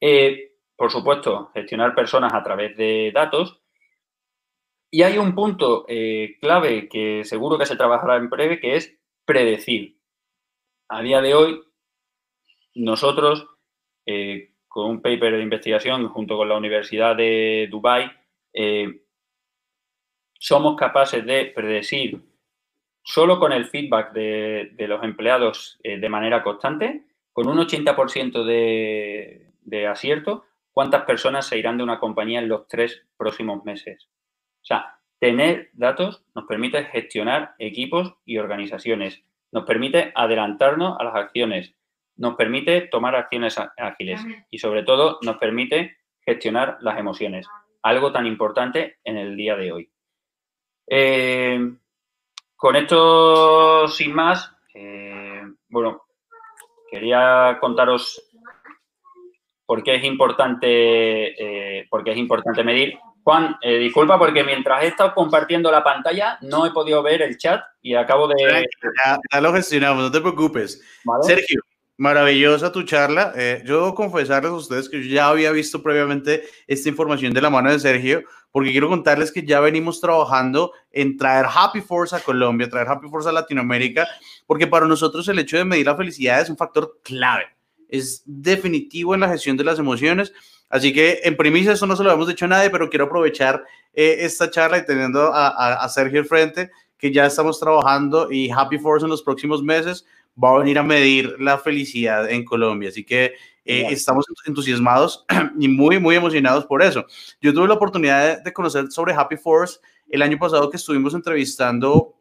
Eh, 0.00 0.52
por 0.76 0.90
supuesto, 0.90 1.50
gestionar 1.52 1.94
personas 1.94 2.32
a 2.32 2.42
través 2.42 2.76
de 2.76 3.10
datos. 3.12 3.60
Y 4.90 5.02
hay 5.02 5.18
un 5.18 5.34
punto 5.34 5.84
eh, 5.88 6.38
clave 6.40 6.88
que 6.88 7.22
seguro 7.24 7.58
que 7.58 7.66
se 7.66 7.76
trabajará 7.76 8.16
en 8.16 8.30
breve, 8.30 8.60
que 8.60 8.76
es 8.76 8.98
predecir. 9.26 9.98
A 10.88 11.02
día 11.02 11.20
de 11.20 11.34
hoy, 11.34 11.60
nosotros, 12.74 13.46
eh, 14.06 14.54
con 14.70 14.88
un 14.88 15.02
paper 15.02 15.36
de 15.36 15.42
investigación 15.42 16.08
junto 16.08 16.36
con 16.36 16.48
la 16.48 16.56
Universidad 16.56 17.16
de 17.16 17.66
Dubái, 17.68 18.08
eh, 18.52 19.02
somos 20.38 20.76
capaces 20.76 21.26
de 21.26 21.46
predecir 21.46 22.22
solo 23.02 23.40
con 23.40 23.50
el 23.50 23.66
feedback 23.66 24.12
de, 24.12 24.86
los 24.86 25.02
empleados 25.02 25.78
de 25.82 26.08
manera 26.08 26.44
constante, 26.44 27.02
con 27.32 27.48
un 27.48 27.58
80% 27.58 28.44
de, 28.44 29.50
de 29.62 29.86
acierto, 29.88 30.44
cuántas 30.70 31.02
personas 31.02 31.46
se 31.46 31.58
irán 31.58 31.78
de 31.78 31.82
una 31.82 31.98
compañía 31.98 32.38
en 32.38 32.48
los 32.48 32.68
tres 32.68 33.02
próximos 33.16 33.64
meses. 33.64 34.08
O 34.62 34.64
sea, 34.64 35.00
tener 35.18 35.70
datos 35.72 36.24
nos 36.34 36.46
permite 36.46 36.84
gestionar 36.84 37.54
equipos 37.58 38.14
y 38.24 38.38
organizaciones, 38.38 39.22
nos 39.52 39.64
permite 39.64 40.12
adelantarnos 40.14 40.96
a 40.98 41.04
las 41.04 41.14
acciones, 41.14 41.74
nos 42.20 42.36
permite 42.36 42.82
tomar 42.82 43.16
acciones 43.16 43.56
ágiles 43.78 44.20
y 44.50 44.58
sobre 44.58 44.82
todo 44.82 45.18
nos 45.22 45.38
permite 45.38 45.96
gestionar 46.24 46.76
las 46.82 46.98
emociones, 46.98 47.46
algo 47.82 48.12
tan 48.12 48.26
importante 48.26 48.98
en 49.04 49.16
el 49.16 49.36
día 49.36 49.56
de 49.56 49.72
hoy. 49.72 49.90
Eh, 50.86 51.58
con 52.54 52.76
esto, 52.76 53.88
sin 53.88 54.12
más, 54.14 54.54
eh, 54.74 55.42
bueno, 55.70 56.02
quería 56.90 57.56
contaros 57.58 58.22
por 59.64 59.82
qué 59.82 59.94
es 59.94 60.04
importante, 60.04 61.78
eh, 61.78 61.88
es 62.04 62.16
importante 62.18 62.62
medir. 62.62 62.98
Juan, 63.22 63.56
eh, 63.62 63.78
disculpa 63.78 64.18
porque 64.18 64.44
mientras 64.44 64.82
he 64.82 64.88
estado 64.88 65.14
compartiendo 65.14 65.70
la 65.70 65.84
pantalla 65.84 66.38
no 66.42 66.66
he 66.66 66.70
podido 66.70 67.02
ver 67.02 67.22
el 67.22 67.38
chat 67.38 67.62
y 67.80 67.94
acabo 67.94 68.28
de... 68.28 68.66
Ya, 69.32 69.40
lo 69.40 69.52
gestionamos, 69.52 70.02
no 70.02 70.10
te 70.10 70.20
preocupes. 70.20 70.82
Sergio, 71.22 71.60
maravillosa 72.00 72.72
tu 72.72 72.82
charla. 72.82 73.32
Eh, 73.36 73.62
yo 73.66 73.76
debo 73.76 73.94
confesarles 73.94 74.50
a 74.50 74.54
ustedes 74.54 74.88
que 74.88 75.02
yo 75.02 75.14
ya 75.14 75.28
había 75.28 75.52
visto 75.52 75.82
previamente 75.82 76.44
esta 76.66 76.88
información 76.88 77.32
de 77.32 77.42
la 77.42 77.50
mano 77.50 77.70
de 77.70 77.78
Sergio, 77.78 78.22
porque 78.50 78.70
quiero 78.70 78.88
contarles 78.88 79.30
que 79.30 79.44
ya 79.44 79.60
venimos 79.60 80.00
trabajando 80.00 80.72
en 80.90 81.16
traer 81.16 81.46
Happy 81.48 81.80
Force 81.80 82.16
a 82.16 82.20
Colombia, 82.20 82.68
traer 82.68 82.88
Happy 82.88 83.08
Force 83.08 83.28
a 83.28 83.32
Latinoamérica, 83.32 84.08
porque 84.46 84.66
para 84.66 84.86
nosotros 84.86 85.28
el 85.28 85.38
hecho 85.38 85.58
de 85.58 85.64
medir 85.64 85.86
la 85.86 85.96
felicidad 85.96 86.40
es 86.40 86.48
un 86.48 86.56
factor 86.56 86.98
clave 87.02 87.44
es 87.90 88.22
definitivo 88.24 89.14
en 89.14 89.20
la 89.20 89.28
gestión 89.28 89.56
de 89.56 89.64
las 89.64 89.78
emociones. 89.78 90.32
Así 90.68 90.92
que 90.92 91.20
en 91.24 91.36
primicia 91.36 91.72
eso 91.72 91.86
no 91.86 91.96
se 91.96 92.04
lo 92.04 92.12
hemos 92.12 92.28
dicho 92.28 92.44
a 92.44 92.48
nadie, 92.48 92.70
pero 92.70 92.88
quiero 92.88 93.06
aprovechar 93.06 93.64
eh, 93.92 94.18
esta 94.20 94.50
charla 94.50 94.78
y 94.78 94.86
teniendo 94.86 95.32
a, 95.34 95.86
Sergio 95.88 96.20
al 96.20 96.26
frente, 96.26 96.70
que 96.96 97.12
ya 97.12 97.26
estamos 97.26 97.58
trabajando 97.58 98.30
y 98.30 98.50
Happy 98.50 98.78
Force 98.78 99.04
en 99.04 99.10
los 99.10 99.22
próximos 99.22 99.62
meses 99.62 100.06
va 100.42 100.54
a 100.54 100.58
venir 100.58 100.78
a 100.78 100.82
medir 100.82 101.36
la 101.38 101.58
felicidad 101.58 102.30
en 102.30 102.44
Colombia. 102.44 102.88
Así 102.88 103.04
que 103.04 103.34
eh, 103.64 103.86
estamos 103.90 104.24
entusiasmados 104.46 105.24
y 105.58 105.68
muy, 105.68 105.98
muy 105.98 106.16
emocionados 106.16 106.66
por 106.66 106.82
eso. 106.82 107.04
Yo 107.40 107.52
tuve 107.52 107.68
la 107.68 107.74
oportunidad 107.74 108.42
de 108.42 108.52
conocer 108.52 108.90
sobre 108.90 109.14
Happy 109.14 109.36
Force 109.36 109.78
el 110.08 110.22
año 110.22 110.38
pasado 110.38 110.70
que 110.70 110.76
estuvimos 110.76 111.14
entrevistando 111.14 112.16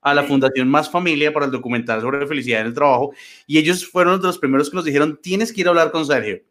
a 0.00 0.14
la 0.14 0.22
Fundación 0.22 0.68
Más 0.68 0.88
Familia 0.88 1.32
para 1.32 1.46
el 1.46 1.52
documental 1.52 2.00
sobre 2.00 2.26
felicidad 2.26 2.60
en 2.60 2.68
el 2.68 2.74
trabajo 2.74 3.12
y 3.46 3.58
ellos 3.58 3.84
fueron 3.86 4.20
de 4.20 4.28
los 4.28 4.38
primeros 4.38 4.70
que 4.70 4.76
nos 4.76 4.84
dijeron, 4.84 5.18
tienes 5.20 5.52
que 5.52 5.62
ir 5.62 5.66
a 5.66 5.70
hablar 5.70 5.90
con 5.90 6.06
Sergio. 6.06 6.42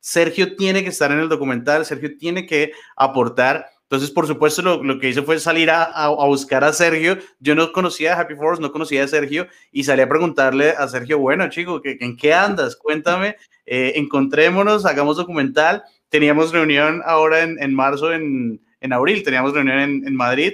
Sergio 0.00 0.56
tiene 0.56 0.82
que 0.82 0.90
estar 0.90 1.10
en 1.12 1.18
el 1.18 1.28
documental, 1.28 1.84
Sergio 1.84 2.16
tiene 2.18 2.46
que 2.46 2.72
aportar. 2.96 3.66
Entonces, 3.90 4.12
por 4.12 4.28
supuesto, 4.28 4.62
lo, 4.62 4.84
lo 4.84 5.00
que 5.00 5.08
hice 5.08 5.20
fue 5.22 5.40
salir 5.40 5.68
a, 5.68 5.82
a, 5.82 6.08
buscar 6.26 6.62
a 6.62 6.72
Sergio. 6.72 7.18
Yo 7.40 7.56
no 7.56 7.72
conocía 7.72 8.14
a 8.14 8.20
Happy 8.20 8.36
Force, 8.36 8.62
no 8.62 8.70
conocía 8.70 9.02
a 9.02 9.08
Sergio 9.08 9.48
y 9.72 9.82
salí 9.82 10.00
a 10.00 10.08
preguntarle 10.08 10.70
a 10.70 10.86
Sergio, 10.86 11.18
bueno, 11.18 11.50
chico, 11.50 11.80
¿en 11.82 12.16
qué 12.16 12.32
andas? 12.32 12.76
Cuéntame, 12.76 13.34
eh, 13.66 13.94
encontrémonos, 13.96 14.86
hagamos 14.86 15.16
documental. 15.16 15.82
Teníamos 16.08 16.52
reunión 16.52 17.02
ahora 17.04 17.42
en, 17.42 17.60
en 17.60 17.74
marzo 17.74 18.12
en, 18.12 18.60
en 18.80 18.92
abril, 18.92 19.22
teníamos 19.22 19.52
reunión 19.52 19.78
en, 20.06 20.16
Madrid, 20.16 20.52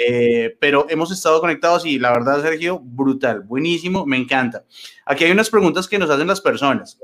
eh, 0.00 0.56
pero 0.58 0.86
hemos 0.88 1.12
estado 1.12 1.40
conectados 1.40 1.86
y 1.86 1.98
la 1.98 2.12
verdad, 2.12 2.42
Sergio, 2.42 2.80
brutal, 2.80 3.40
buenísimo, 3.40 4.06
me 4.06 4.16
encanta. 4.16 4.64
Aquí 5.06 5.24
hay 5.24 5.30
unas 5.30 5.50
preguntas 5.50 5.86
que 5.86 5.98
nos 5.98 6.10
hacen 6.10 6.26
las 6.26 6.40
personas. 6.40 6.98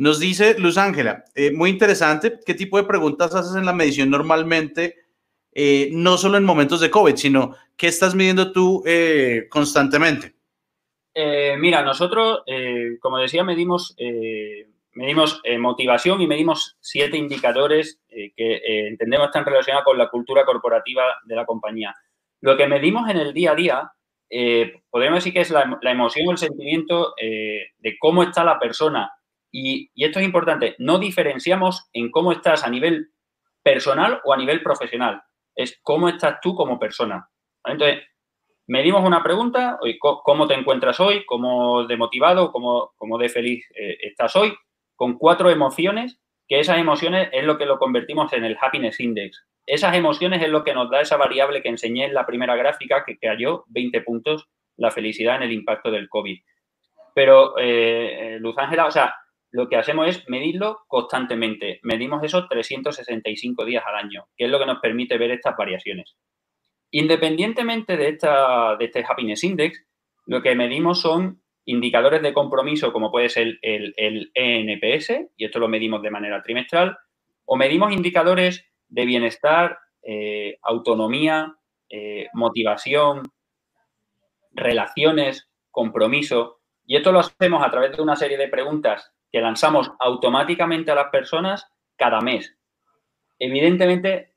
Nos 0.00 0.18
dice 0.18 0.58
Luz 0.58 0.78
Ángela, 0.78 1.24
eh, 1.34 1.52
muy 1.52 1.70
interesante, 1.70 2.40
¿qué 2.44 2.54
tipo 2.54 2.76
de 2.76 2.84
preguntas 2.84 3.34
haces 3.34 3.54
en 3.54 3.66
la 3.66 3.72
medición 3.72 4.10
normalmente? 4.10 4.96
Eh, 5.52 5.90
no 5.92 6.16
solo 6.16 6.38
en 6.38 6.44
momentos 6.44 6.80
de 6.80 6.90
COVID, 6.90 7.16
sino 7.16 7.54
¿qué 7.76 7.88
estás 7.88 8.14
midiendo 8.14 8.52
tú 8.52 8.82
constantemente? 9.48 10.34
mira, 11.58 11.82
nosotros, 11.82 12.40
como 13.00 13.18
decía, 13.18 13.44
medimos 13.44 13.94
medimos 14.92 15.40
eh, 15.44 15.58
motivación 15.58 16.20
y 16.20 16.26
medimos 16.26 16.76
siete 16.80 17.16
indicadores 17.16 18.00
eh, 18.08 18.32
que 18.36 18.56
eh, 18.56 18.88
entendemos 18.88 19.26
están 19.26 19.44
relacionados 19.44 19.84
con 19.84 19.98
la 19.98 20.08
cultura 20.08 20.44
corporativa 20.44 21.04
de 21.24 21.36
la 21.36 21.46
compañía. 21.46 21.94
Lo 22.40 22.56
que 22.56 22.66
medimos 22.66 23.08
en 23.08 23.18
el 23.18 23.32
día 23.32 23.52
a 23.52 23.54
día, 23.54 23.92
podemos 24.90 25.16
decir 25.16 25.32
que 25.32 25.40
es 25.40 25.50
la, 25.50 25.78
emoción 25.82 26.28
o 26.28 26.30
el 26.30 26.38
sentimiento 26.38 27.14
de 27.18 27.96
cómo 27.98 28.22
está 28.22 28.44
la 28.44 28.58
persona. 28.58 29.10
Y, 29.52 29.90
esto 29.96 30.18
es 30.18 30.24
importante, 30.24 30.76
no 30.78 30.98
diferenciamos 30.98 31.88
en 31.92 32.10
cómo 32.10 32.32
estás 32.32 32.64
a 32.64 32.70
nivel 32.70 33.10
personal 33.62 34.20
o 34.24 34.32
a 34.32 34.36
nivel 34.36 34.62
profesional. 34.62 35.22
Es 35.54 35.78
cómo 35.82 36.08
estás 36.08 36.40
tú 36.40 36.54
como 36.54 36.78
persona. 36.78 37.28
Entonces, 37.64 38.02
medimos 38.66 39.04
una 39.04 39.22
pregunta, 39.22 39.78
¿cómo 40.00 40.46
te 40.46 40.54
encuentras 40.54 41.00
hoy? 41.00 41.24
¿Cómo 41.26 41.84
de 41.86 41.96
motivado? 41.96 42.52
¿Cómo, 42.52 42.92
cómo 42.96 43.18
de 43.18 43.28
feliz 43.28 43.66
estás 43.74 44.36
hoy? 44.36 44.54
con 45.00 45.16
cuatro 45.16 45.48
emociones, 45.48 46.20
que 46.46 46.60
esas 46.60 46.76
emociones 46.76 47.30
es 47.32 47.42
lo 47.44 47.56
que 47.56 47.64
lo 47.64 47.78
convertimos 47.78 48.34
en 48.34 48.44
el 48.44 48.58
happiness 48.60 49.00
index. 49.00 49.46
Esas 49.64 49.96
emociones 49.96 50.42
es 50.42 50.50
lo 50.50 50.62
que 50.62 50.74
nos 50.74 50.90
da 50.90 51.00
esa 51.00 51.16
variable 51.16 51.62
que 51.62 51.70
enseñé 51.70 52.04
en 52.04 52.12
la 52.12 52.26
primera 52.26 52.54
gráfica, 52.54 53.02
que 53.06 53.16
cayó 53.16 53.64
20 53.68 54.02
puntos 54.02 54.50
la 54.76 54.90
felicidad 54.90 55.36
en 55.36 55.44
el 55.44 55.52
impacto 55.52 55.90
del 55.90 56.10
COVID. 56.10 56.38
Pero, 57.14 57.54
eh, 57.56 58.36
Luz 58.40 58.58
Ángela, 58.58 58.84
o 58.84 58.90
sea, 58.90 59.14
lo 59.52 59.68
que 59.68 59.76
hacemos 59.76 60.08
es 60.08 60.28
medirlo 60.28 60.84
constantemente. 60.86 61.80
Medimos 61.82 62.22
esos 62.22 62.48
365 62.48 63.64
días 63.64 63.82
al 63.86 63.96
año, 63.96 64.28
que 64.36 64.44
es 64.44 64.50
lo 64.50 64.58
que 64.58 64.66
nos 64.66 64.80
permite 64.80 65.18
ver 65.18 65.32
estas 65.32 65.56
variaciones. 65.56 66.16
Independientemente 66.92 67.96
de, 67.96 68.08
esta, 68.08 68.76
de 68.76 68.84
este 68.84 69.04
happiness 69.08 69.44
index, 69.44 69.84
lo 70.26 70.42
que 70.42 70.54
medimos 70.54 71.00
son 71.00 71.42
indicadores 71.64 72.22
de 72.22 72.32
compromiso 72.32 72.92
como 72.92 73.10
puede 73.10 73.28
ser 73.28 73.58
el, 73.62 73.94
el, 73.96 74.30
ENPS, 74.34 75.12
y 75.36 75.44
esto 75.44 75.58
lo 75.58 75.68
medimos 75.68 76.02
de 76.02 76.10
manera 76.10 76.42
trimestral, 76.42 76.96
o 77.44 77.56
medimos 77.56 77.92
indicadores 77.92 78.64
de 78.88 79.04
bienestar, 79.04 79.78
eh, 80.02 80.58
autonomía, 80.62 81.56
eh, 81.88 82.28
motivación, 82.34 83.22
relaciones, 84.52 85.48
compromiso, 85.70 86.60
y 86.86 86.96
esto 86.96 87.12
lo 87.12 87.20
hacemos 87.20 87.64
a 87.64 87.70
través 87.70 87.96
de 87.96 88.02
una 88.02 88.16
serie 88.16 88.36
de 88.36 88.48
preguntas 88.48 89.12
que 89.30 89.40
lanzamos 89.40 89.92
automáticamente 89.98 90.90
a 90.90 90.94
las 90.94 91.08
personas 91.10 91.70
cada 91.96 92.20
mes. 92.20 92.56
Evidentemente, 93.38 94.34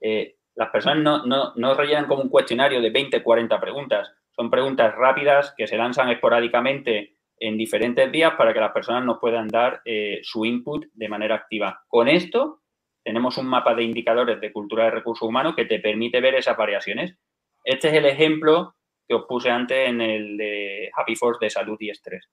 eh, 0.00 0.36
las 0.54 0.70
personas 0.70 0.98
no, 0.98 1.26
no, 1.26 1.52
no 1.56 1.74
rellenan 1.74 2.06
como 2.06 2.22
un 2.22 2.28
cuestionario 2.28 2.80
de 2.80 2.90
20, 2.90 3.22
40 3.22 3.60
preguntas, 3.60 4.12
son 4.36 4.50
preguntas 4.50 4.94
rápidas 4.94 5.54
que 5.56 5.66
se 5.66 5.76
lanzan 5.76 6.10
esporádicamente 6.10 7.16
en 7.38 7.56
diferentes 7.56 8.10
días 8.10 8.34
para 8.34 8.52
que 8.52 8.60
las 8.60 8.72
personas 8.72 9.04
nos 9.04 9.18
puedan 9.18 9.48
dar 9.48 9.80
eh, 9.84 10.20
su 10.22 10.44
input 10.44 10.86
de 10.92 11.08
manera 11.08 11.36
activa. 11.36 11.82
Con 11.86 12.08
esto 12.08 12.62
tenemos 13.04 13.38
un 13.38 13.46
mapa 13.46 13.74
de 13.74 13.84
indicadores 13.84 14.40
de 14.40 14.52
cultura 14.52 14.84
de 14.84 14.90
recursos 14.92 15.28
humanos 15.28 15.54
que 15.54 15.66
te 15.66 15.78
permite 15.78 16.20
ver 16.20 16.34
esas 16.34 16.56
variaciones. 16.56 17.16
Este 17.62 17.88
es 17.88 17.94
el 17.94 18.06
ejemplo 18.06 18.74
que 19.06 19.14
os 19.14 19.24
puse 19.26 19.50
antes 19.50 19.88
en 19.88 20.00
el 20.00 20.36
de 20.36 20.90
Happy 20.96 21.14
Force 21.14 21.44
de 21.44 21.50
salud 21.50 21.76
y 21.80 21.90
estrés. 21.90 22.28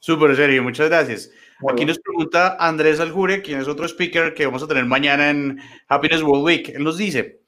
Súper 0.00 0.34
serio, 0.34 0.62
muchas 0.62 0.88
gracias. 0.88 1.30
Aquí 1.70 1.84
nos 1.84 1.98
pregunta 1.98 2.56
Andrés 2.58 3.00
Aljure, 3.00 3.42
quien 3.42 3.60
es 3.60 3.68
otro 3.68 3.86
speaker 3.86 4.32
que 4.32 4.46
vamos 4.46 4.62
a 4.62 4.66
tener 4.66 4.86
mañana 4.86 5.28
en 5.28 5.60
Happiness 5.88 6.22
World 6.22 6.44
Week. 6.44 6.68
Él 6.70 6.84
nos 6.84 6.96
dice, 6.96 7.42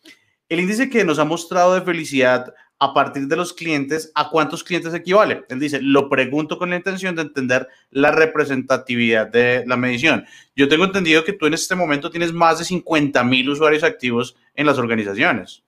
el 0.51 0.61
índice 0.61 0.91
que 0.91 1.03
nos 1.03 1.19
ha 1.19 1.25
mostrado 1.25 1.75
de 1.75 1.81
felicidad 1.81 2.53
a 2.79 2.93
partir 2.93 3.27
de 3.27 3.37
los 3.37 3.55
clientes, 3.55 4.13
¿a 4.15 4.29
cuántos 4.29 4.63
clientes 4.65 4.93
equivale? 4.93 5.45
Él 5.49 5.61
dice, 5.61 5.81
lo 5.81 6.11
pregunto 6.11 6.59
con 6.59 6.69
la 6.69 6.77
intención 6.77 7.17
de 7.17 7.23
entender 7.23 7.69
la 7.91 8.11
representatividad 8.11 9.29
de 9.29 9.65
la 9.67 9.79
medición. 9.79 10.27
Yo 10.55 10.69
tengo 10.69 10.85
entendido 10.85 11.25
que 11.25 11.33
tú 11.33 11.47
en 11.47 11.55
este 11.55 11.75
momento 11.75 12.11
tienes 12.11 12.35
más 12.35 12.59
de 12.59 12.67
50 12.67 13.25
mil 13.25 13.49
usuarios 13.49 13.83
activos 13.83 14.37
en 14.55 14.67
las 14.67 14.77
organizaciones. 14.77 15.63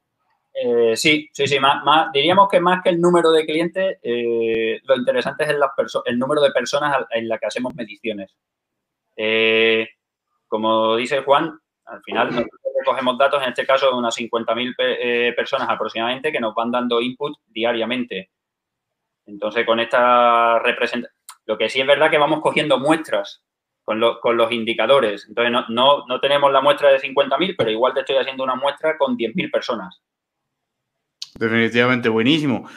Eh, 0.57 0.96
sí, 0.96 1.28
sí, 1.32 1.48
sí, 1.48 1.59
diríamos 2.12 2.48
que 2.48 2.61
más 2.61 2.80
que 2.82 2.90
el 2.90 3.00
número 3.00 3.32
de 3.32 3.44
clientes, 3.44 3.98
eh, 4.02 4.80
lo 4.84 4.96
interesante 4.96 5.42
es 5.42 5.50
el, 5.50 6.18
número 6.18 6.40
de 6.40 6.52
personas 6.52 6.96
en 7.11 7.28
la 7.28 7.38
que 7.38 7.46
hacemos 7.46 7.74
mediciones. 7.74 8.36
Eh, 9.16 9.88
como 10.46 10.94
dice 10.94 11.22
Juan, 11.22 11.59
al 11.86 12.02
final 12.02 12.46
recogemos 12.78 13.18
datos, 13.18 13.42
en 13.42 13.48
este 13.48 13.66
caso 13.66 13.90
de 13.90 13.96
unas 13.96 14.16
50.000 14.16 14.74
eh, 14.78 15.32
personas 15.36 15.68
aproximadamente, 15.68 16.30
que 16.30 16.40
nos 16.40 16.55
van 16.55 16.70
dando 16.70 17.00
input 17.00 17.36
diariamente. 17.46 18.30
Entonces, 19.26 19.66
con 19.66 19.80
esta 19.80 20.61
representación, 20.61 21.12
lo 21.46 21.59
que 21.59 21.68
sí 21.68 21.80
es 21.80 21.86
verdad 21.86 22.11
que 22.11 22.18
vamos 22.18 22.40
cogiendo 22.40 22.78
muestras 22.78 23.44
con, 23.82 23.98
los 24.00 24.52
indicadores. 24.52 25.26
Entonces, 25.28 25.52
no, 25.68 26.07
no 26.07 26.20
tenemos 26.20 26.52
la 26.52 26.61
muestra 26.61 26.90
de 26.90 27.00
50.000, 27.00 27.55
pero 27.59 27.70
igual 27.70 27.92
te 27.92 28.00
estoy 28.00 28.16
haciendo 28.16 28.44
una 28.44 28.55
muestra 28.55 28.96
con 28.96 29.16
10.000 29.16 29.50
personas. 29.50 30.00
Definitivamente, 31.39 32.09
buenísimo. 32.09 32.68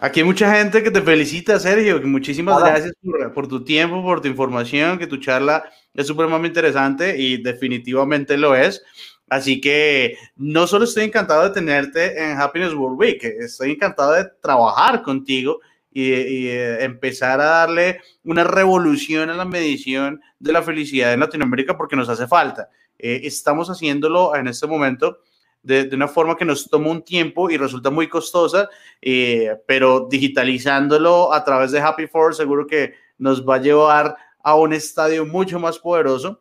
Aquí 0.00 0.20
hay 0.20 0.26
mucha 0.26 0.54
gente 0.54 0.82
que 0.82 0.90
te 0.90 1.00
felicita, 1.00 1.58
Sergio. 1.58 2.00
Muchísimas 2.02 2.60
gracias 2.60 2.92
por, 3.34 3.48
tu 3.48 3.64
tiempo, 3.64 4.02
por 4.02 4.20
tu 4.20 4.28
información, 4.28 4.98
que 4.98 5.06
tu 5.06 5.18
charla 5.18 5.64
es 5.94 6.06
supremamente 6.06 6.58
interesante 6.58 7.16
y 7.18 7.42
definitivamente 7.42 8.36
lo 8.36 8.54
es. 8.54 8.82
Así 9.28 9.60
que 9.60 10.16
no 10.36 10.66
solo 10.66 10.84
estoy 10.84 11.04
encantado 11.04 11.44
de 11.44 11.50
tenerte 11.50 12.22
en 12.22 12.38
Happiness 12.38 12.74
World 12.74 12.98
Week, 12.98 13.24
estoy 13.24 13.72
encantado 13.72 14.12
de 14.12 14.26
trabajar 14.40 15.02
contigo 15.02 15.60
y, 15.90 16.12
eh, 16.12 16.84
empezar 16.84 17.40
a 17.40 17.46
darle 17.46 18.00
una 18.22 18.44
revolución 18.44 19.30
a 19.30 19.34
la 19.34 19.44
medición 19.44 20.20
de 20.38 20.52
la 20.52 20.62
felicidad 20.62 21.12
en 21.12 21.20
Latinoamérica 21.20 21.76
porque 21.76 21.96
nos 21.96 22.08
hace 22.08 22.26
falta. 22.26 22.68
Eh, 22.98 23.22
estamos 23.24 23.68
haciéndolo 23.70 24.36
en 24.36 24.48
este 24.48 24.66
momento 24.66 25.18
de, 25.66 25.90
una 25.92 26.06
forma 26.06 26.36
que 26.36 26.44
nos 26.44 26.68
toma 26.68 26.90
un 26.90 27.02
tiempo 27.02 27.50
y 27.50 27.56
resulta 27.56 27.90
muy 27.90 28.08
costosa, 28.08 28.68
eh, 29.02 29.56
pero 29.66 30.06
digitalizándolo 30.08 31.32
a 31.32 31.44
través 31.44 31.72
de 31.72 31.80
Happy 31.80 32.06
Four 32.06 32.34
seguro 32.34 32.66
que 32.66 32.94
nos 33.18 33.46
va 33.46 33.56
a 33.56 33.60
llevar 33.60 34.16
a 34.42 34.54
un 34.54 34.72
estadio 34.72 35.26
mucho 35.26 35.58
más 35.58 35.78
poderoso 35.78 36.40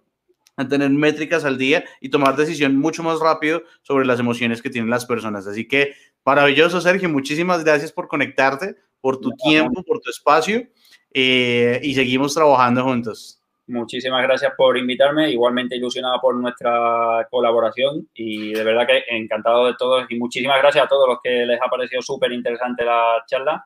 a 0.57 0.67
tener 0.67 0.89
métricas 0.91 1.43
al 1.43 1.57
día 1.57 1.83
y 1.99 2.09
tomar 2.09 2.35
decisión 2.35 2.77
mucho 2.77 3.01
más 3.03 3.19
rápido 3.19 3.63
sobre 3.81 4.05
las 4.05 4.19
emociones 4.19 4.61
que 4.61 4.69
tienen 4.69 4.89
las 4.89 5.05
personas. 5.05 5.47
Así 5.47 5.67
que 5.67 5.95
maravilloso, 6.23 6.79
Sergio. 6.79 7.09
Muchísimas 7.09 7.63
gracias 7.63 7.91
por 7.91 8.07
conectarte, 8.07 8.75
por 9.01 9.19
tu 9.19 9.31
tiempo, 9.31 9.83
por 9.83 9.99
tu 9.99 10.09
espacio 10.09 10.67
eh, 11.13 11.79
y 11.83 11.95
seguimos 11.95 12.35
trabajando 12.35 12.83
juntos. 12.83 13.41
Muchísimas 13.67 14.21
gracias 14.21 14.53
por 14.55 14.77
invitarme, 14.77 15.31
igualmente 15.31 15.75
ilusionado 15.75 16.19
por 16.21 16.35
nuestra 16.35 17.27
colaboración 17.31 18.07
y 18.13 18.53
de 18.53 18.63
verdad 18.63 18.85
que 18.85 19.03
encantado 19.09 19.65
de 19.65 19.73
todos 19.75 20.05
y 20.09 20.19
muchísimas 20.19 20.59
gracias 20.59 20.85
a 20.85 20.87
todos 20.87 21.07
los 21.07 21.17
que 21.23 21.45
les 21.47 21.59
ha 21.59 21.69
parecido 21.69 22.01
súper 22.03 22.31
interesante 22.31 22.85
la 22.85 23.23
charla. 23.25 23.65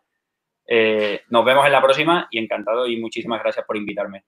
Eh, 0.65 1.21
nos 1.29 1.43
vemos 1.43 1.65
en 1.65 1.71
la 1.73 1.81
próxima 1.81 2.27
y 2.31 2.39
encantado 2.39 2.87
y 2.87 2.97
muchísimas 2.97 3.41
gracias 3.41 3.65
por 3.65 3.75
invitarme. 3.75 4.23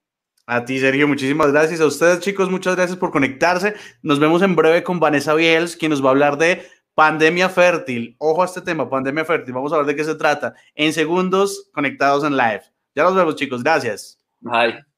A 0.46 0.64
ti, 0.64 0.78
Sergio, 0.78 1.08
muchísimas 1.08 1.52
gracias. 1.52 1.80
A 1.80 1.86
ustedes, 1.86 2.20
chicos, 2.20 2.50
muchas 2.50 2.76
gracias 2.76 2.98
por 2.98 3.10
conectarse. 3.10 3.74
Nos 4.02 4.18
vemos 4.18 4.42
en 4.42 4.56
breve 4.56 4.82
con 4.82 5.00
Vanessa 5.00 5.34
Biels, 5.34 5.76
quien 5.76 5.90
nos 5.90 6.04
va 6.04 6.08
a 6.08 6.10
hablar 6.10 6.36
de 6.36 6.66
pandemia 6.94 7.48
fértil. 7.48 8.16
Ojo 8.18 8.42
a 8.42 8.46
este 8.46 8.60
tema, 8.60 8.90
pandemia 8.90 9.24
fértil. 9.24 9.54
Vamos 9.54 9.72
a 9.72 9.78
ver 9.78 9.86
de 9.86 9.96
qué 9.96 10.04
se 10.04 10.16
trata. 10.16 10.54
En 10.74 10.92
segundos, 10.92 11.70
conectados 11.72 12.24
en 12.24 12.36
live. 12.36 12.62
Ya 12.94 13.04
nos 13.04 13.14
vemos, 13.14 13.36
chicos. 13.36 13.62
Gracias. 13.62 14.18
Bye. 14.40 14.91